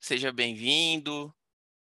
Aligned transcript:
Seja 0.00 0.30
bem-vindo, 0.30 1.34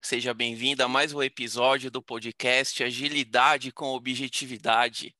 seja 0.01 0.33
bem-vinda 0.33 0.85
a 0.85 0.87
mais 0.87 1.13
um 1.13 1.21
episódio 1.21 1.91
do 1.91 2.01
podcast 2.01 2.83
Agilidade 2.83 3.71
com 3.71 3.93
Objetividade. 3.93 5.13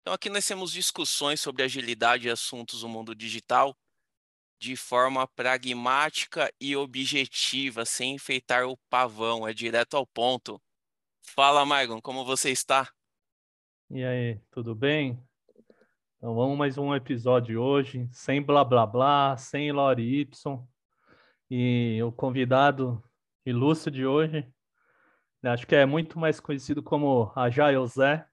Então, 0.00 0.14
aqui 0.14 0.30
nós 0.30 0.46
temos 0.46 0.70
discussões 0.70 1.40
sobre 1.40 1.62
agilidade 1.62 2.28
e 2.28 2.30
assuntos 2.30 2.82
do 2.82 2.88
mundo 2.88 3.14
digital 3.14 3.76
de 4.60 4.76
forma 4.76 5.26
pragmática 5.26 6.52
e 6.60 6.76
objetiva, 6.76 7.84
sem 7.84 8.14
enfeitar 8.14 8.66
o 8.66 8.76
pavão, 8.88 9.48
é 9.48 9.52
direto 9.52 9.96
ao 9.96 10.06
ponto. 10.06 10.62
Fala, 11.22 11.66
Margon, 11.66 12.00
como 12.00 12.24
você 12.24 12.50
está? 12.50 12.88
E 13.90 14.04
aí, 14.04 14.40
tudo 14.50 14.74
bem? 14.74 15.18
Então 16.24 16.34
vamos 16.34 16.56
mais 16.56 16.78
um 16.78 16.94
episódio 16.94 17.60
hoje, 17.60 18.08
sem 18.10 18.40
blá 18.40 18.64
blá 18.64 18.86
blá, 18.86 19.36
sem 19.36 19.70
Lore 19.70 20.20
Y. 20.20 20.58
E 21.50 22.02
o 22.02 22.10
convidado 22.10 23.04
ilustre 23.44 23.92
de 23.92 24.06
hoje, 24.06 24.50
né, 25.42 25.50
acho 25.50 25.66
que 25.66 25.74
é 25.74 25.84
muito 25.84 26.18
mais 26.18 26.40
conhecido 26.40 26.82
como 26.82 27.30
Ajael 27.36 27.86
Zé, 27.86 28.26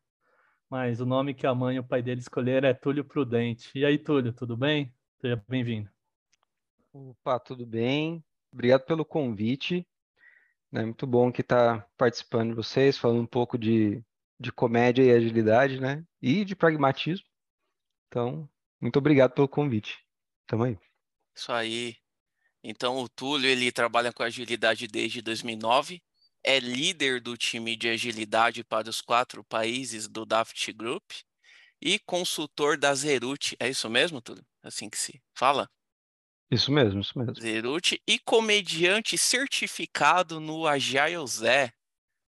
mas 0.69 1.01
o 1.01 1.05
nome 1.05 1.33
que 1.33 1.45
a 1.45 1.53
mãe 1.53 1.75
e 1.75 1.79
o 1.79 1.83
pai 1.83 2.01
dele 2.01 2.21
escolheram 2.21 2.69
é 2.69 2.73
Túlio 2.73 3.03
Prudente. 3.03 3.77
E 3.77 3.83
aí, 3.83 3.97
Túlio, 3.97 4.31
tudo 4.31 4.55
bem? 4.55 4.95
Seja 5.19 5.43
bem-vindo. 5.49 5.89
Opa, 6.93 7.41
tudo 7.41 7.65
bem? 7.65 8.23
Obrigado 8.53 8.85
pelo 8.85 9.03
convite. 9.03 9.85
É 10.71 10.81
muito 10.81 11.05
bom 11.05 11.29
que 11.29 11.41
está 11.41 11.85
participando 11.97 12.51
de 12.51 12.55
vocês, 12.55 12.97
falando 12.97 13.19
um 13.19 13.27
pouco 13.27 13.57
de, 13.57 14.01
de 14.39 14.49
comédia 14.49 15.03
e 15.03 15.11
agilidade, 15.11 15.77
né? 15.77 16.05
E 16.21 16.45
de 16.45 16.55
pragmatismo. 16.55 17.29
Então, 18.11 18.47
muito 18.81 18.97
obrigado 18.99 19.31
pelo 19.31 19.47
convite. 19.47 19.97
Tamo 20.45 20.65
aí. 20.65 20.77
Isso 21.33 21.49
aí. 21.49 21.95
Então, 22.61 22.97
o 22.97 23.07
Túlio, 23.07 23.49
ele 23.49 23.71
trabalha 23.71 24.11
com 24.11 24.21
agilidade 24.21 24.85
desde 24.85 25.21
2009, 25.21 26.03
é 26.43 26.59
líder 26.59 27.21
do 27.21 27.37
time 27.37 27.73
de 27.77 27.87
agilidade 27.87 28.65
para 28.65 28.89
os 28.89 28.99
quatro 28.99 29.45
países 29.45 30.09
do 30.09 30.25
Daft 30.25 30.73
Group 30.73 31.09
e 31.81 31.97
consultor 31.99 32.77
da 32.77 32.93
Zerut. 32.93 33.55
É 33.57 33.69
isso 33.69 33.89
mesmo, 33.89 34.21
Túlio? 34.21 34.45
Assim 34.61 34.89
que 34.89 34.97
se 34.97 35.23
fala? 35.33 35.69
Isso 36.51 36.69
mesmo, 36.69 36.99
isso 36.99 37.17
mesmo. 37.17 37.33
Zerut 37.35 37.97
e 38.05 38.19
comediante 38.19 39.17
certificado 39.17 40.41
no 40.41 40.67
Agile 40.67 41.25
Zé. 41.25 41.71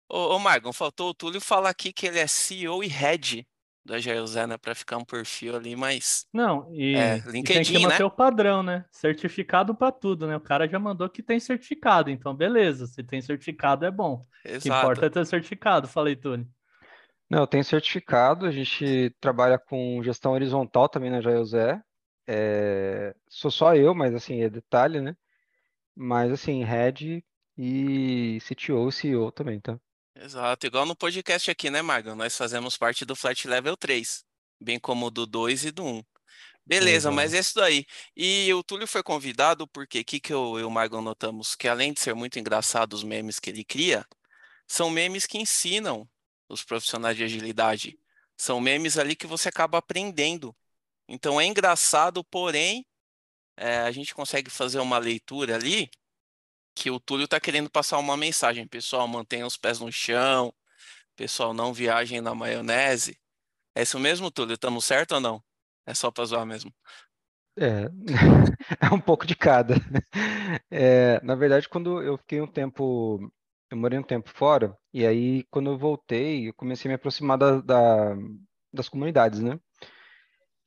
Ô, 0.07 0.35
ô 0.35 0.39
Margon, 0.39 0.71
faltou 0.71 1.09
o 1.09 1.13
Túlio 1.13 1.41
falar 1.41 1.71
aqui 1.71 1.91
que 1.91 2.07
ele 2.07 2.19
é 2.19 2.27
CEO 2.27 2.81
e 2.81 2.87
head 2.87 3.45
Agile 3.89 4.27
Zé, 4.27 4.47
né? 4.47 4.57
Pra 4.57 4.75
ficar 4.75 4.97
um 4.97 5.05
perfil 5.05 5.55
ali 5.55 5.75
mais. 5.75 6.25
Não, 6.33 6.69
e, 6.73 7.17
É, 7.17 7.29
e 7.41 7.47
tem 7.47 7.65
LinkedIn, 7.65 7.73
que 7.73 7.79
manter 7.79 8.03
né? 8.03 8.03
o 8.03 8.11
padrão, 8.11 8.61
né? 8.61 8.85
Certificado 8.91 9.73
para 9.73 9.91
tudo, 9.91 10.27
né? 10.27 10.35
O 10.35 10.41
cara 10.41 10.67
já 10.67 10.77
mandou 10.77 11.09
que 11.09 11.23
tem 11.23 11.39
certificado, 11.39 12.09
então 12.09 12.35
beleza, 12.35 12.87
se 12.87 13.01
tem 13.03 13.21
certificado 13.21 13.85
é 13.85 13.91
bom. 13.91 14.15
O 14.15 14.25
que 14.59 14.67
Exato. 14.67 14.77
importa 14.77 15.05
é 15.05 15.09
ter 15.09 15.25
certificado, 15.25 15.87
falei, 15.87 16.15
Túlio. 16.15 16.47
Não, 17.29 17.39
eu 17.39 17.47
tenho 17.47 17.63
certificado, 17.63 18.45
a 18.45 18.51
gente 18.51 19.09
trabalha 19.19 19.57
com 19.57 20.01
gestão 20.03 20.33
horizontal 20.33 20.87
também 20.87 21.09
na 21.09 21.21
Jailzé. 21.21 21.81
É, 22.27 23.15
sou 23.27 23.49
só 23.51 23.75
eu, 23.75 23.95
mas 23.95 24.13
assim, 24.13 24.41
é 24.41 24.49
detalhe, 24.49 25.01
né? 25.01 25.15
Mas 25.95 26.31
assim, 26.31 26.63
head 26.63 27.25
e 27.57 28.39
CTO 28.41 28.89
e 28.89 28.93
CEO 28.93 29.31
também, 29.31 29.59
tá? 29.61 29.79
Exato, 30.17 30.65
igual 30.65 30.85
no 30.85 30.95
podcast 30.95 31.51
aqui, 31.51 31.69
né, 31.69 31.81
Margon? 31.81 32.15
Nós 32.15 32.37
fazemos 32.37 32.77
parte 32.77 33.03
do 33.03 33.15
Flat 33.15 33.45
Level 33.47 33.75
3, 33.75 34.23
bem 34.61 34.79
como 34.79 35.11
do 35.11 35.25
2 35.25 35.65
e 35.65 35.71
do 35.71 35.83
1. 35.83 36.03
Beleza, 36.65 37.11
mas 37.11 37.33
é 37.33 37.39
isso 37.39 37.53
daí. 37.55 37.85
E 38.15 38.51
o 38.53 38.63
Túlio 38.63 38.87
foi 38.87 39.03
convidado 39.03 39.67
porque 39.67 39.99
o 39.99 40.05
que, 40.05 40.21
eu 40.33 40.59
e 40.59 40.63
o 40.63 40.71
Margon 40.71 41.01
notamos? 41.01 41.53
Que 41.53 41.67
além 41.67 41.93
de 41.93 41.99
ser 41.99 42.15
muito 42.15 42.39
engraçado 42.39 42.93
os 42.93 43.03
memes 43.03 43.39
que 43.39 43.49
ele 43.49 43.63
cria, 43.63 44.05
são 44.67 44.89
memes 44.89 45.25
que 45.25 45.37
ensinam 45.37 46.09
os 46.49 46.63
profissionais 46.63 47.17
de 47.17 47.23
agilidade. 47.23 47.99
São 48.37 48.59
memes 48.61 48.97
ali 48.97 49.15
que 49.15 49.27
você 49.27 49.49
acaba 49.49 49.77
aprendendo. 49.77 50.55
Então 51.07 51.39
é 51.39 51.45
engraçado, 51.45 52.23
porém, 52.23 52.85
é, 53.57 53.79
a 53.79 53.91
gente 53.91 54.15
consegue 54.15 54.49
fazer 54.49 54.79
uma 54.79 54.97
leitura 54.97 55.55
ali 55.55 55.89
que 56.75 56.91
o 56.91 56.99
Túlio 56.99 57.25
está 57.25 57.39
querendo 57.39 57.69
passar 57.69 57.97
uma 57.99 58.17
mensagem. 58.17 58.67
Pessoal, 58.67 59.07
mantenha 59.07 59.47
os 59.47 59.57
pés 59.57 59.79
no 59.79 59.91
chão. 59.91 60.53
Pessoal, 61.15 61.53
não 61.53 61.73
viajem 61.73 62.21
na 62.21 62.35
maionese. 62.35 63.19
É 63.75 63.83
isso 63.83 63.99
mesmo, 63.99 64.31
Túlio? 64.31 64.55
Estamos 64.55 64.85
certo 64.85 65.13
ou 65.15 65.21
não? 65.21 65.43
É 65.85 65.93
só 65.93 66.11
para 66.11 66.25
zoar 66.25 66.45
mesmo. 66.45 66.73
É, 67.57 67.85
é 68.91 68.93
um 68.93 68.99
pouco 68.99 69.25
de 69.25 69.35
cada. 69.35 69.75
É, 70.71 71.21
na 71.23 71.35
verdade, 71.35 71.69
quando 71.69 72.01
eu 72.01 72.17
fiquei 72.17 72.41
um 72.41 72.47
tempo, 72.47 73.19
eu 73.71 73.77
morei 73.77 73.97
um 73.99 74.03
tempo 74.03 74.29
fora, 74.29 74.77
e 74.93 75.05
aí 75.05 75.43
quando 75.49 75.69
eu 75.71 75.77
voltei, 75.77 76.49
eu 76.49 76.53
comecei 76.53 76.89
a 76.89 76.91
me 76.91 76.95
aproximar 76.95 77.37
da, 77.37 77.61
da- 77.61 78.15
das 78.73 78.89
comunidades, 78.89 79.39
né? 79.41 79.59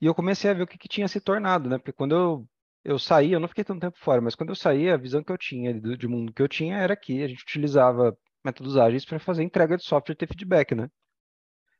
E 0.00 0.06
eu 0.06 0.14
comecei 0.14 0.50
a 0.50 0.54
ver 0.54 0.62
o 0.62 0.66
que, 0.66 0.78
que 0.78 0.88
tinha 0.88 1.08
se 1.08 1.20
tornado, 1.20 1.68
né? 1.68 1.78
Porque 1.78 1.92
quando 1.92 2.14
eu, 2.14 2.48
eu 2.88 2.98
saí, 2.98 3.32
eu 3.32 3.40
não 3.40 3.48
fiquei 3.48 3.64
tanto 3.64 3.80
tempo 3.80 3.98
fora, 3.98 4.20
mas 4.20 4.34
quando 4.34 4.50
eu 4.50 4.56
saí, 4.56 4.90
a 4.90 4.96
visão 4.96 5.22
que 5.22 5.32
eu 5.32 5.38
tinha 5.38 5.74
do, 5.80 5.96
de 5.96 6.08
mundo 6.08 6.32
que 6.32 6.42
eu 6.42 6.48
tinha 6.48 6.76
era 6.78 6.96
que 6.96 7.22
a 7.22 7.28
gente 7.28 7.42
utilizava 7.42 8.16
métodos 8.44 8.76
ágeis 8.76 9.04
para 9.04 9.18
fazer 9.20 9.42
entrega 9.42 9.76
de 9.76 9.84
software 9.84 10.14
e 10.14 10.16
ter 10.16 10.26
feedback, 10.28 10.74
né? 10.74 10.90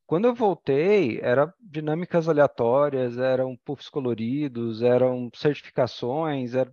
Quando 0.06 0.26
eu 0.26 0.34
voltei, 0.34 1.20
era 1.22 1.54
dinâmicas 1.60 2.28
aleatórias, 2.28 3.18
eram 3.18 3.56
puffs 3.64 3.88
coloridos, 3.88 4.82
eram 4.82 5.30
certificações, 5.34 6.54
era... 6.54 6.72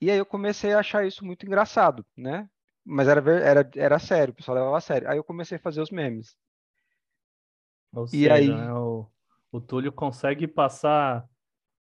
e 0.00 0.10
aí 0.10 0.18
eu 0.18 0.26
comecei 0.26 0.72
a 0.72 0.80
achar 0.80 1.06
isso 1.06 1.24
muito 1.24 1.46
engraçado, 1.46 2.04
né? 2.16 2.48
Mas 2.84 3.08
era, 3.08 3.20
era, 3.40 3.70
era 3.76 3.98
sério, 3.98 4.32
o 4.32 4.36
pessoal 4.36 4.56
levava 4.56 4.78
a 4.78 4.80
sério. 4.80 5.08
Aí 5.10 5.18
eu 5.18 5.24
comecei 5.24 5.56
a 5.58 5.60
fazer 5.60 5.80
os 5.80 5.90
memes. 5.90 6.36
Ou 7.92 8.06
E 8.12 8.28
seja, 8.28 8.30
aí- 8.30 8.68
né, 8.68 8.72
o, 8.74 9.10
o 9.52 9.60
Túlio 9.60 9.92
consegue 9.92 10.46
passar 10.48 11.28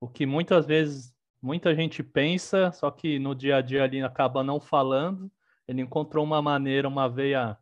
o 0.01 0.09
que 0.09 0.27
muitas 0.27 0.67
vezes 0.67 1.15
muita 1.43 1.75
gente 1.75 2.03
pensa, 2.03 2.73
só 2.73 2.91
que 2.91 3.19
no 3.19 3.35
dia 3.35 3.57
a 3.57 3.63
dia 3.63 3.85
ali 3.85 4.03
acaba 4.03 4.43
não 4.43 4.61
falando. 4.61 5.31
Ele 5.69 5.83
encontrou 5.83 6.25
uma 6.25 6.43
maneira, 6.43 6.89
uma 6.89 7.09
veia 7.09 7.59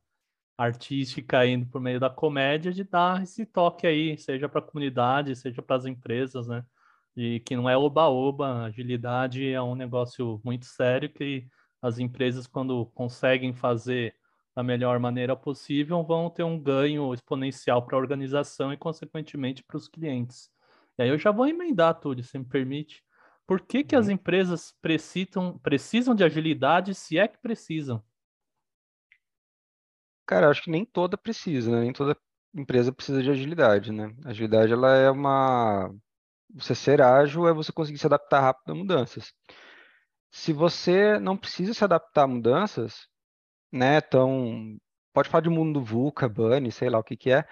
artística 0.59 1.47
indo 1.47 1.67
por 1.67 1.81
meio 1.81 2.01
da 2.01 2.11
comédia 2.11 2.73
de 2.73 2.85
dar 2.85 3.23
esse 3.23 3.47
toque 3.47 3.87
aí, 3.87 4.19
seja 4.19 4.49
para 4.49 4.61
a 4.61 4.63
comunidade, 4.63 5.37
seja 5.37 5.63
para 5.63 5.77
as 5.77 5.87
empresas, 5.87 6.49
né? 6.49 6.65
E 7.17 7.41
que 7.41 7.57
não 7.57 7.69
é 7.69 7.77
oba-oba, 7.77 8.65
agilidade 8.65 9.49
é 9.53 9.61
um 9.63 9.75
negócio 9.75 10.41
muito 10.45 10.67
sério 10.67 11.13
que 11.13 11.47
as 11.83 11.99
empresas, 11.99 12.47
quando 12.47 12.87
conseguem 12.87 13.55
fazer 13.55 14.15
da 14.55 14.63
melhor 14.63 14.99
maneira 14.99 15.37
possível, 15.37 16.03
vão 16.05 16.29
ter 16.31 16.43
um 16.43 16.61
ganho 16.61 17.15
exponencial 17.15 17.85
para 17.87 17.97
a 17.97 18.01
organização 18.01 18.73
e, 18.73 18.77
consequentemente, 18.77 19.63
para 19.65 19.77
os 19.77 19.89
clientes. 19.89 20.51
E 20.99 21.03
aí 21.03 21.09
eu 21.09 21.19
já 21.19 21.31
vou 21.31 21.47
emendar, 21.47 21.99
Túlio, 22.01 22.25
se 22.25 22.39
me 22.39 22.45
permite. 22.45 23.05
Por 23.47 23.61
que, 23.61 23.85
que 23.85 23.97
as 23.97 24.09
Uhum. 24.09 24.13
empresas 24.13 24.75
precisam, 24.83 25.59
precisam 25.59 26.15
de 26.15 26.25
agilidade, 26.25 26.95
se 26.95 27.19
é 27.19 27.29
que 27.29 27.39
precisam? 27.39 28.03
Cara, 30.27 30.51
acho 30.51 30.63
que 30.63 30.71
nem 30.71 30.85
toda 30.85 31.17
precisa, 31.17 31.71
né? 31.71 31.81
Nem 31.81 31.93
toda 31.93 32.17
empresa 32.55 32.93
precisa 32.93 33.23
de 33.23 33.31
agilidade, 33.31 33.93
né? 33.93 34.15
Agilidade, 34.25 34.73
ela 34.73 34.95
é 34.97 35.11
uma... 35.11 35.91
Você 36.55 36.75
ser 36.75 37.03
ágil 37.03 37.49
é 37.49 37.53
você 37.53 37.73
conseguir 37.73 37.99
se 37.99 38.07
adaptar 38.07 38.41
rápido 38.41 38.73
a 38.73 38.75
mudanças. 38.75 39.33
Se 40.31 40.53
você 40.53 41.19
não 41.19 41.37
precisa 41.37 41.75
se 41.75 41.85
adaptar 41.85 42.25
a 42.25 42.27
mudanças, 42.29 43.09
né? 43.73 43.99
Então, 43.99 44.79
pode 45.13 45.29
falar 45.31 45.43
de 45.43 45.51
mundo 45.51 45.83
VUCA, 45.85 46.29
Bunny, 46.29 46.73
sei 46.73 46.91
lá 46.91 46.99
o 46.99 47.05
que 47.05 47.17
que 47.17 47.31
é. 47.31 47.47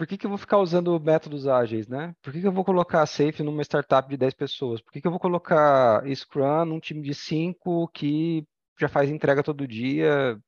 Por 0.00 0.06
que 0.06 0.16
que 0.16 0.24
eu 0.24 0.30
vou 0.30 0.38
ficar 0.38 0.56
usando 0.56 0.98
métodos 0.98 1.46
ágeis, 1.46 1.86
né? 1.86 2.14
Por 2.22 2.32
que 2.32 2.40
que 2.40 2.46
eu 2.46 2.52
vou 2.52 2.64
colocar 2.64 3.04
Safe 3.04 3.42
numa 3.42 3.60
startup 3.60 4.08
de 4.08 4.16
10 4.16 4.32
pessoas? 4.32 4.80
Por 4.80 4.90
que 4.90 4.98
que 4.98 5.06
eu 5.06 5.10
vou 5.10 5.20
colocar 5.20 6.02
Scrum 6.16 6.64
num 6.64 6.80
time 6.80 7.02
de 7.02 7.14
5 7.14 7.86
que 7.88 8.42
já 8.80 8.88
faz 8.88 9.10
entrega 9.10 9.42
todo 9.42 9.68
dia, 9.68 10.40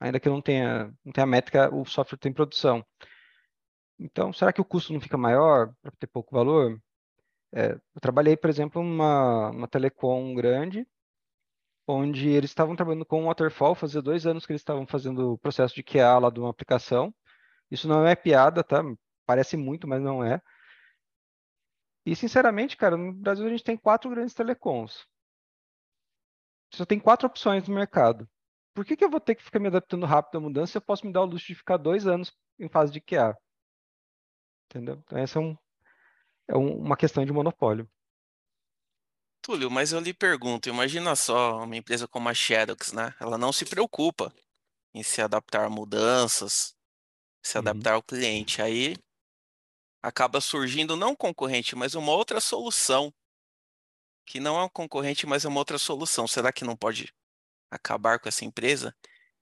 ainda 0.00 0.18
que 0.18 0.28
não 0.28 0.42
tenha, 0.42 0.92
não 1.04 1.12
tenha 1.12 1.24
métrica, 1.24 1.72
o 1.72 1.84
software 1.84 2.18
tem 2.18 2.32
produção. 2.32 2.84
Então, 3.96 4.32
será 4.32 4.52
que 4.52 4.60
o 4.60 4.64
custo 4.64 4.92
não 4.92 5.00
fica 5.00 5.16
maior 5.16 5.72
para 5.80 5.92
ter 6.00 6.08
pouco 6.08 6.34
valor? 6.34 6.76
É, 7.52 7.74
eu 7.74 8.00
trabalhei, 8.00 8.36
por 8.36 8.50
exemplo, 8.50 8.82
numa, 8.82 9.52
numa 9.52 9.68
telecom 9.68 10.34
grande, 10.34 10.84
onde 11.86 12.28
eles 12.28 12.50
estavam 12.50 12.74
trabalhando 12.74 13.06
com 13.06 13.26
Waterfall, 13.26 13.76
fazia 13.76 14.02
dois 14.02 14.26
anos 14.26 14.44
que 14.44 14.50
eles 14.50 14.62
estavam 14.62 14.84
fazendo 14.84 15.34
o 15.34 15.38
processo 15.38 15.76
de 15.76 15.84
QA 15.84 16.18
lá 16.18 16.28
de 16.28 16.40
uma 16.40 16.50
aplicação. 16.50 17.14
Isso 17.70 17.88
não 17.88 18.06
é 18.06 18.14
piada, 18.14 18.62
tá? 18.62 18.82
Parece 19.26 19.56
muito, 19.56 19.86
mas 19.88 20.00
não 20.02 20.24
é. 20.24 20.40
E, 22.06 22.16
sinceramente, 22.16 22.76
cara, 22.76 22.96
no 22.96 23.12
Brasil 23.12 23.44
a 23.46 23.50
gente 23.50 23.64
tem 23.64 23.76
quatro 23.76 24.08
grandes 24.08 24.32
telecoms. 24.34 25.06
Só 26.72 26.84
tem 26.86 27.00
quatro 27.00 27.26
opções 27.26 27.66
no 27.66 27.74
mercado. 27.74 28.28
Por 28.74 28.84
que 28.84 28.96
que 28.96 29.04
eu 29.04 29.10
vou 29.10 29.20
ter 29.20 29.34
que 29.34 29.42
ficar 29.42 29.58
me 29.58 29.68
adaptando 29.68 30.06
rápido 30.06 30.38
à 30.38 30.40
mudança 30.40 30.72
se 30.72 30.78
eu 30.78 30.82
posso 30.82 31.04
me 31.06 31.12
dar 31.12 31.22
o 31.22 31.26
luxo 31.26 31.46
de 31.46 31.54
ficar 31.56 31.76
dois 31.76 32.06
anos 32.06 32.32
em 32.58 32.68
fase 32.68 32.92
de 32.92 33.00
QA? 33.00 33.36
Entendeu? 34.70 34.96
Então, 35.04 35.18
esse 35.18 35.36
é 35.36 35.40
um, 35.40 35.56
é 36.48 36.56
um, 36.56 36.78
uma 36.78 36.96
questão 36.96 37.24
de 37.24 37.32
monopólio. 37.32 37.90
Túlio, 39.42 39.70
mas 39.70 39.92
eu 39.92 40.00
lhe 40.00 40.12
pergunto, 40.12 40.68
imagina 40.68 41.14
só 41.14 41.62
uma 41.62 41.76
empresa 41.76 42.08
como 42.08 42.28
a 42.28 42.34
Xerox, 42.34 42.92
né? 42.92 43.14
Ela 43.20 43.38
não 43.38 43.52
se 43.52 43.64
preocupa 43.64 44.34
em 44.94 45.02
se 45.02 45.22
adaptar 45.22 45.66
a 45.66 45.70
mudanças, 45.70 46.76
se 47.42 47.58
Uhum. 47.60 47.86
adaptar 47.86 47.94
ao 47.94 48.02
cliente. 48.02 48.62
Aí 48.62 48.96
acaba 50.06 50.40
surgindo 50.40 50.96
não 50.96 51.10
um 51.10 51.16
concorrente, 51.16 51.74
mas 51.74 51.96
uma 51.96 52.12
outra 52.12 52.40
solução, 52.40 53.12
que 54.24 54.38
não 54.38 54.56
é 54.56 54.62
um 54.62 54.68
concorrente, 54.68 55.26
mas 55.26 55.44
é 55.44 55.48
uma 55.48 55.58
outra 55.58 55.78
solução. 55.78 56.28
Será 56.28 56.52
que 56.52 56.64
não 56.64 56.76
pode 56.76 57.12
acabar 57.68 58.20
com 58.20 58.28
essa 58.28 58.44
empresa? 58.44 58.94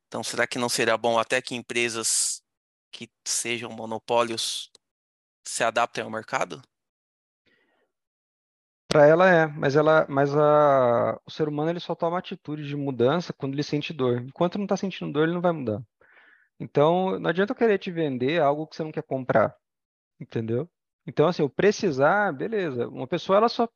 Então, 0.09 0.25
será 0.25 0.47
que 0.47 0.59
não 0.59 0.71
seria 0.71 0.97
bom 0.97 1.19
até 1.19 1.43
que 1.43 1.55
empresas 1.55 2.43
que 2.91 3.11
sejam 3.27 3.71
monopólios 3.73 4.71
se 5.47 5.63
adaptem 5.63 6.03
ao 6.03 6.11
mercado? 6.11 6.63
Para 8.89 9.07
ela 9.07 9.31
é, 9.31 9.47
mas 9.47 9.77
ela, 9.77 10.07
mas 10.09 10.35
a, 10.35 11.21
o 11.27 11.31
ser 11.31 11.47
humano 11.47 11.71
ele 11.71 11.81
só 11.81 11.95
toma 11.95 12.19
atitude 12.19 12.67
de 12.67 12.77
mudança 12.77 13.35
quando 13.35 13.53
ele 13.53 13.63
sente 13.63 13.93
dor. 13.93 14.23
Enquanto 14.23 14.57
não 14.57 14.65
está 14.65 14.79
sentindo 14.79 15.13
dor, 15.13 15.25
ele 15.25 15.35
não 15.35 15.43
vai 15.43 15.53
mudar. 15.53 15.83
Então, 16.59 17.19
não 17.19 17.29
adianta 17.29 17.53
eu 17.53 17.57
querer 17.57 17.79
te 17.79 17.91
vender 17.91 18.41
algo 18.41 18.67
que 18.67 18.77
você 18.77 18.83
não 18.83 18.93
quer 18.93 19.03
comprar, 19.03 19.55
entendeu? 20.25 20.69
Então, 21.07 21.29
assim, 21.29 21.43
o 21.43 21.51
precisar, 21.51 22.33
beleza. 22.33 22.89
Uma 22.89 23.07
pessoa 23.07 23.37
ela 23.37 23.49
só, 23.49 23.69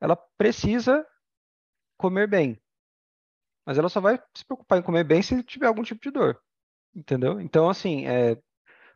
ela 0.00 0.16
precisa 0.36 1.06
comer 1.96 2.28
bem, 2.28 2.60
mas 3.64 3.78
ela 3.78 3.88
só 3.88 4.00
vai 4.00 4.20
se 4.34 4.44
preocupar 4.44 4.78
em 4.78 4.82
comer 4.82 5.04
bem 5.04 5.22
se 5.22 5.42
tiver 5.42 5.66
algum 5.66 5.82
tipo 5.82 6.00
de 6.02 6.10
dor, 6.10 6.40
entendeu? 6.94 7.40
Então, 7.40 7.70
assim, 7.70 8.06
é, 8.06 8.36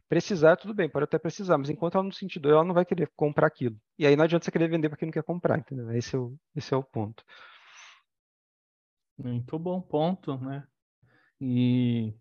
precisar 0.09 0.57
tudo 0.57 0.75
bem, 0.75 0.89
pode 0.89 1.05
até 1.05 1.19
precisar, 1.19 1.57
mas 1.57 1.71
enquanto 1.71 1.95
ela 1.95 2.05
não 2.05 2.13
sentir 2.13 2.41
dor, 2.41 2.53
ela 2.53 2.65
não 2.65 2.75
vai 2.75 2.85
querer 2.85 3.11
comprar 3.17 3.47
aquilo. 3.47 3.77
E 3.99 4.07
aí 4.07 4.17
não 4.17 4.25
adianta 4.25 4.45
você 4.45 4.51
querer 4.51 4.69
vender 4.69 4.89
para 4.89 4.99
quem 4.99 5.07
não 5.07 5.13
quer 5.13 5.23
comprar, 5.23 5.59
entendeu? 5.59 5.91
Esse 5.93 6.17
é 6.17 6.19
o, 6.19 6.37
esse 6.55 6.75
é 6.75 6.77
o 6.77 6.83
ponto. 6.83 7.25
Muito 9.19 9.59
bom 9.59 9.81
ponto, 9.81 10.37
né? 10.39 10.67
E 11.41 12.13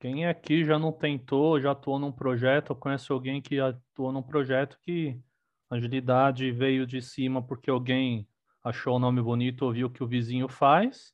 quem 0.00 0.26
aqui 0.26 0.64
já 0.64 0.78
não 0.78 0.92
tentou, 0.92 1.60
já 1.60 1.72
atuou 1.72 1.98
num 1.98 2.12
projeto, 2.12 2.70
ou 2.70 2.76
conhece 2.76 3.10
alguém 3.10 3.42
que 3.42 3.58
atuou 3.58 4.12
num 4.12 4.22
projeto 4.22 4.78
que 4.80 5.20
a 5.70 5.76
agilidade 5.76 6.50
veio 6.50 6.86
de 6.86 7.02
cima 7.02 7.42
porque 7.42 7.68
alguém 7.70 8.28
achou 8.62 8.96
o 8.96 8.98
nome 8.98 9.20
bonito, 9.20 9.62
ouviu 9.64 9.88
o 9.88 9.90
que 9.90 10.02
o 10.02 10.06
vizinho 10.06 10.48
faz, 10.48 11.12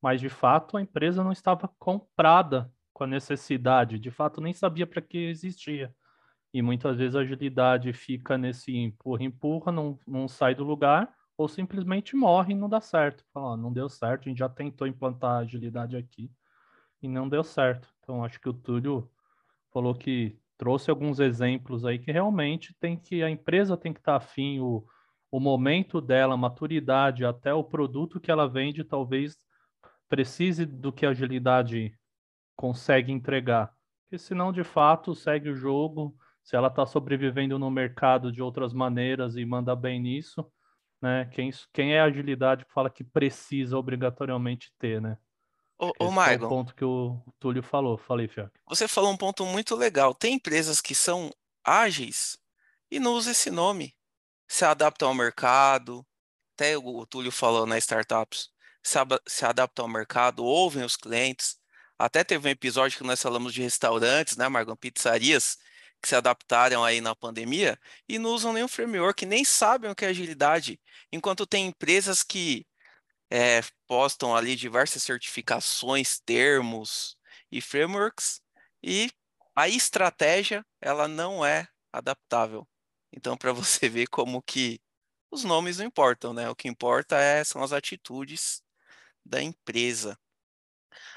mas 0.00 0.20
de 0.20 0.28
fato 0.28 0.76
a 0.76 0.82
empresa 0.82 1.24
não 1.24 1.32
estava 1.32 1.68
comprada 1.78 2.72
com 2.92 3.04
a 3.04 3.06
necessidade, 3.06 3.98
de 3.98 4.10
fato 4.10 4.40
nem 4.40 4.52
sabia 4.52 4.86
para 4.86 5.02
que 5.02 5.18
existia. 5.18 5.94
E 6.52 6.62
muitas 6.62 6.96
vezes 6.96 7.16
a 7.16 7.20
agilidade 7.20 7.92
fica 7.92 8.38
nesse 8.38 8.76
empurra-empurra, 8.76 9.70
não, 9.72 9.98
não 10.06 10.28
sai 10.28 10.54
do 10.54 10.64
lugar, 10.64 11.12
ou 11.36 11.46
simplesmente 11.48 12.16
morre 12.16 12.52
e 12.52 12.56
não 12.56 12.68
dá 12.68 12.80
certo. 12.80 13.24
Fala, 13.32 13.56
não 13.56 13.72
deu 13.72 13.88
certo, 13.88 14.22
a 14.22 14.28
gente 14.28 14.38
já 14.38 14.48
tentou 14.48 14.86
implantar 14.86 15.40
agilidade 15.40 15.96
aqui 15.96 16.30
e 17.02 17.08
não 17.08 17.28
deu 17.28 17.44
certo. 17.44 17.88
Então 18.08 18.24
acho 18.24 18.40
que 18.40 18.48
o 18.48 18.54
Túlio 18.54 19.06
falou 19.70 19.94
que 19.94 20.38
trouxe 20.56 20.90
alguns 20.90 21.20
exemplos 21.20 21.84
aí 21.84 21.98
que 21.98 22.10
realmente 22.10 22.74
tem 22.80 22.96
que 22.96 23.22
a 23.22 23.28
empresa 23.28 23.76
tem 23.76 23.92
que 23.92 24.00
estar 24.00 24.16
afim, 24.16 24.60
o, 24.60 24.82
o 25.30 25.38
momento 25.38 26.00
dela, 26.00 26.32
a 26.32 26.38
maturidade, 26.38 27.26
até 27.26 27.52
o 27.52 27.62
produto 27.62 28.18
que 28.18 28.30
ela 28.30 28.48
vende, 28.48 28.82
talvez 28.82 29.36
precise 30.08 30.64
do 30.64 30.90
que 30.90 31.04
a 31.04 31.10
agilidade 31.10 31.92
consegue 32.56 33.12
entregar. 33.12 33.74
Porque 34.04 34.16
senão, 34.16 34.50
de 34.52 34.64
fato, 34.64 35.14
segue 35.14 35.50
o 35.50 35.54
jogo. 35.54 36.16
Se 36.42 36.56
ela 36.56 36.68
está 36.68 36.86
sobrevivendo 36.86 37.58
no 37.58 37.70
mercado 37.70 38.32
de 38.32 38.40
outras 38.40 38.72
maneiras 38.72 39.36
e 39.36 39.44
manda 39.44 39.76
bem 39.76 40.00
nisso, 40.00 40.50
né? 41.02 41.26
Quem, 41.26 41.50
quem 41.74 41.92
é 41.92 42.00
agilidade 42.00 42.64
fala 42.72 42.88
que 42.88 43.04
precisa 43.04 43.76
obrigatoriamente 43.76 44.72
ter, 44.78 44.98
né? 44.98 45.18
Ô, 45.78 45.92
ô 46.00 46.22
é 46.22 46.36
o 46.36 46.48
ponto 46.48 46.74
que 46.74 46.84
o 46.84 47.22
Túlio 47.38 47.62
falou. 47.62 47.96
Falei, 47.96 48.26
Fiac. 48.26 48.50
você 48.66 48.88
falou 48.88 49.12
um 49.12 49.16
ponto 49.16 49.46
muito 49.46 49.76
legal. 49.76 50.12
Tem 50.14 50.34
empresas 50.34 50.80
que 50.80 50.94
são 50.94 51.32
ágeis 51.64 52.36
e 52.90 52.98
não 52.98 53.12
usam 53.12 53.32
esse 53.32 53.50
nome. 53.50 53.94
Se 54.48 54.64
adaptam 54.64 55.08
ao 55.08 55.14
mercado. 55.14 56.04
Até 56.54 56.76
o 56.76 57.06
Túlio 57.06 57.30
falou 57.30 57.64
nas 57.64 57.84
startups. 57.84 58.50
Se, 58.82 58.98
se 59.26 59.44
adaptam 59.44 59.84
ao 59.84 59.90
mercado, 59.90 60.44
ouvem 60.44 60.84
os 60.84 60.96
clientes. 60.96 61.56
Até 61.96 62.24
teve 62.24 62.48
um 62.48 62.50
episódio 62.50 62.98
que 62.98 63.04
nós 63.04 63.22
falamos 63.22 63.52
de 63.54 63.62
restaurantes, 63.62 64.36
né, 64.36 64.48
Margon? 64.48 64.74
Pizzarias 64.74 65.58
que 66.00 66.08
se 66.08 66.14
adaptaram 66.14 66.84
aí 66.84 67.00
na 67.00 67.14
pandemia 67.14 67.78
e 68.08 68.18
não 68.18 68.30
usam 68.30 68.52
nenhum 68.52 68.68
framework, 68.68 69.26
nem 69.26 69.44
sabem 69.44 69.90
o 69.90 69.94
que 69.94 70.04
é 70.04 70.08
agilidade. 70.08 70.80
Enquanto 71.12 71.46
tem 71.46 71.66
empresas 71.66 72.22
que 72.22 72.66
é, 73.30 73.60
postam 73.86 74.34
ali 74.34 74.56
diversas 74.56 75.02
certificações, 75.02 76.18
termos 76.20 77.16
e 77.50 77.60
frameworks, 77.60 78.40
e 78.82 79.10
a 79.54 79.68
estratégia 79.68 80.64
ela 80.80 81.08
não 81.08 81.44
é 81.44 81.68
adaptável. 81.92 82.66
Então, 83.12 83.36
para 83.36 83.52
você 83.52 83.88
ver 83.88 84.06
como 84.08 84.42
que 84.42 84.80
os 85.30 85.44
nomes 85.44 85.78
não 85.78 85.86
importam, 85.86 86.32
né? 86.32 86.48
O 86.48 86.56
que 86.56 86.68
importa 86.68 87.18
é, 87.18 87.44
são 87.44 87.62
as 87.62 87.72
atitudes 87.72 88.62
da 89.24 89.42
empresa. 89.42 90.18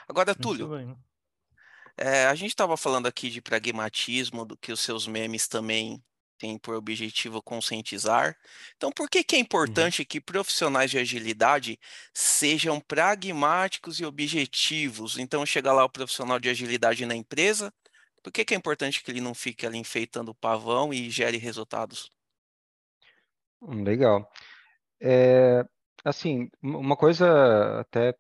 Agora, 0.07 0.31
Muito 0.31 0.41
Túlio, 0.41 0.97
é, 1.97 2.25
a 2.25 2.35
gente 2.35 2.49
estava 2.49 2.75
falando 2.75 3.07
aqui 3.07 3.29
de 3.29 3.41
pragmatismo, 3.41 4.45
do 4.45 4.57
que 4.57 4.71
os 4.71 4.79
seus 4.79 5.07
memes 5.07 5.47
também 5.47 6.03
têm 6.41 6.57
por 6.57 6.75
objetivo 6.75 7.41
conscientizar. 7.41 8.35
Então, 8.75 8.91
por 8.91 9.09
que 9.09 9.23
que 9.23 9.35
é 9.35 9.39
Uhum. 9.63 9.91
importante 9.91 10.03
que 10.05 10.19
profissionais 10.19 10.91
de 10.91 10.97
agilidade 10.99 11.79
sejam 12.13 12.79
pragmáticos 12.81 13.99
e 13.99 14.05
objetivos? 14.05 15.17
Então, 15.19 15.45
chega 15.45 15.71
lá 15.73 15.85
o 15.85 15.89
profissional 15.89 16.39
de 16.39 16.49
agilidade 16.49 17.05
na 17.05 17.15
empresa, 17.15 17.73
por 18.23 18.31
que 18.33 18.45
que 18.45 18.53
é 18.53 18.57
importante 18.57 19.03
que 19.03 19.11
ele 19.11 19.21
não 19.21 19.33
fique 19.35 19.65
ali 19.65 19.77
enfeitando 19.77 20.29
o 20.29 20.35
pavão 20.35 20.93
e 20.93 21.09
gere 21.11 21.37
resultados? 21.37 22.09
Hum, 23.61 23.83
Legal. 23.83 24.27
É, 25.01 25.63
assim, 26.05 26.49
uma 26.63 26.79
uma 26.79 26.97
coisa 26.97 27.81
até 27.81 28.15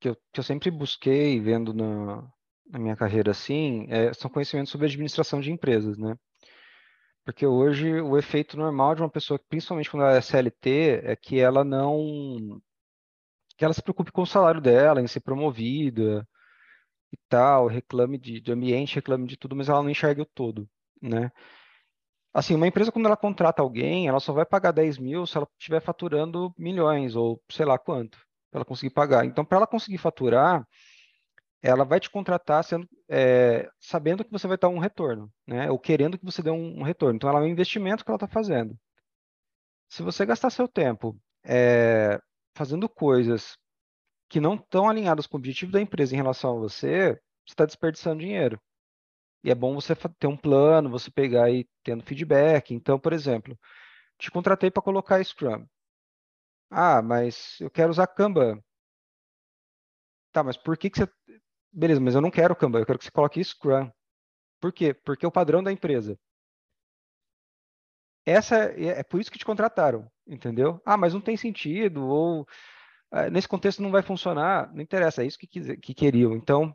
que 0.00 0.08
eu, 0.10 0.16
que 0.32 0.40
eu 0.40 0.44
sempre 0.44 0.70
busquei 0.70 1.40
vendo 1.40 1.74
na, 1.74 2.22
na 2.66 2.78
minha 2.78 2.96
carreira 2.96 3.30
assim, 3.32 3.86
é, 3.90 4.12
são 4.14 4.30
conhecimentos 4.30 4.72
sobre 4.72 4.86
administração 4.88 5.40
de 5.40 5.50
empresas, 5.52 5.98
né? 5.98 6.16
Porque 7.24 7.46
hoje 7.46 8.00
o 8.00 8.18
efeito 8.18 8.56
normal 8.56 8.94
de 8.94 9.02
uma 9.02 9.10
pessoa, 9.10 9.38
principalmente 9.48 9.90
quando 9.90 10.02
ela 10.04 10.16
é 10.16 10.20
CLT, 10.20 11.02
é 11.04 11.16
que 11.16 11.38
ela 11.38 11.64
não, 11.64 12.60
que 13.56 13.64
ela 13.64 13.74
se 13.74 13.82
preocupe 13.82 14.10
com 14.10 14.22
o 14.22 14.26
salário 14.26 14.60
dela, 14.60 15.00
em 15.00 15.06
ser 15.06 15.20
promovida 15.20 16.26
e 17.12 17.16
tal, 17.28 17.66
reclame 17.68 18.18
de, 18.18 18.40
de 18.40 18.52
ambiente, 18.52 18.96
reclame 18.96 19.26
de 19.26 19.36
tudo, 19.36 19.54
mas 19.54 19.68
ela 19.68 19.82
não 19.82 19.90
enxerga 19.90 20.22
o 20.22 20.26
todo, 20.26 20.68
né? 21.00 21.30
Assim, 22.34 22.54
uma 22.54 22.66
empresa, 22.66 22.90
quando 22.90 23.06
ela 23.06 23.16
contrata 23.16 23.60
alguém, 23.62 24.08
ela 24.08 24.18
só 24.18 24.32
vai 24.32 24.46
pagar 24.46 24.72
10 24.72 24.98
mil 24.98 25.26
se 25.26 25.36
ela 25.36 25.46
estiver 25.58 25.80
faturando 25.80 26.52
milhões, 26.58 27.14
ou 27.14 27.42
sei 27.50 27.66
lá 27.66 27.78
quanto, 27.78 28.18
para 28.50 28.60
ela 28.60 28.64
conseguir 28.64 28.92
pagar. 28.94 29.24
Então, 29.26 29.44
para 29.44 29.58
ela 29.58 29.66
conseguir 29.66 29.98
faturar, 29.98 30.66
ela 31.62 31.84
vai 31.84 32.00
te 32.00 32.10
contratar 32.10 32.64
sendo, 32.64 32.88
é, 33.08 33.70
sabendo 33.80 34.24
que 34.24 34.32
você 34.32 34.48
vai 34.48 34.58
dar 34.58 34.68
um 34.68 34.78
retorno, 34.78 35.32
né? 35.46 35.70
Ou 35.70 35.78
querendo 35.78 36.18
que 36.18 36.24
você 36.24 36.42
dê 36.42 36.50
um, 36.50 36.80
um 36.80 36.82
retorno. 36.82 37.16
Então, 37.16 37.30
ela 37.30 37.40
é 37.40 37.42
um 37.42 37.46
investimento 37.46 38.04
que 38.04 38.10
ela 38.10 38.16
está 38.16 38.28
fazendo. 38.28 38.76
Se 39.88 40.02
você 40.02 40.24
gastar 40.26 40.50
seu 40.50 40.66
tempo 40.66 41.16
é, 41.44 42.20
fazendo 42.56 42.88
coisas 42.88 43.56
que 44.28 44.40
não 44.40 44.54
estão 44.56 44.88
alinhadas 44.88 45.26
com 45.26 45.36
o 45.36 45.40
objetivo 45.40 45.72
da 45.72 45.80
empresa 45.80 46.14
em 46.14 46.16
relação 46.16 46.56
a 46.56 46.60
você, 46.60 47.12
você 47.46 47.52
está 47.52 47.66
desperdiçando 47.66 48.20
dinheiro. 48.20 48.60
E 49.44 49.50
é 49.50 49.54
bom 49.54 49.74
você 49.74 49.94
ter 49.96 50.26
um 50.26 50.36
plano, 50.36 50.90
você 50.90 51.10
pegar 51.10 51.50
e 51.50 51.68
tendo 51.84 52.04
feedback. 52.04 52.74
Então, 52.74 52.98
por 52.98 53.12
exemplo, 53.12 53.58
te 54.18 54.30
contratei 54.30 54.70
para 54.70 54.82
colocar 54.82 55.22
Scrum. 55.24 55.66
Ah, 56.70 57.00
mas 57.02 57.56
eu 57.60 57.70
quero 57.70 57.90
usar 57.90 58.06
Kanban. 58.08 58.60
Tá, 60.32 60.42
mas 60.42 60.56
por 60.56 60.76
que 60.78 60.88
que 60.90 60.98
você. 60.98 61.08
Beleza, 61.72 62.00
mas 62.00 62.14
eu 62.14 62.20
não 62.20 62.30
quero 62.30 62.54
Kanban, 62.54 62.80
eu 62.80 62.86
quero 62.86 62.98
que 62.98 63.04
você 63.04 63.10
coloque 63.10 63.42
Scrum. 63.42 63.90
Por 64.60 64.72
quê? 64.72 64.94
Porque 64.94 65.24
é 65.24 65.28
o 65.28 65.32
padrão 65.32 65.62
da 65.62 65.72
empresa. 65.72 66.18
Essa 68.24 68.56
é, 68.72 69.00
é 69.00 69.02
por 69.02 69.20
isso 69.20 69.30
que 69.30 69.38
te 69.38 69.44
contrataram, 69.44 70.10
entendeu? 70.26 70.80
Ah, 70.84 70.96
mas 70.96 71.14
não 71.14 71.20
tem 71.20 71.36
sentido, 71.36 72.06
ou 72.06 72.46
ah, 73.10 73.28
nesse 73.30 73.48
contexto 73.48 73.82
não 73.82 73.90
vai 73.90 74.02
funcionar. 74.02 74.72
Não 74.74 74.82
interessa, 74.82 75.22
é 75.22 75.26
isso 75.26 75.38
que, 75.38 75.46
que 75.48 75.94
queriam. 75.94 76.34
Então, 76.34 76.74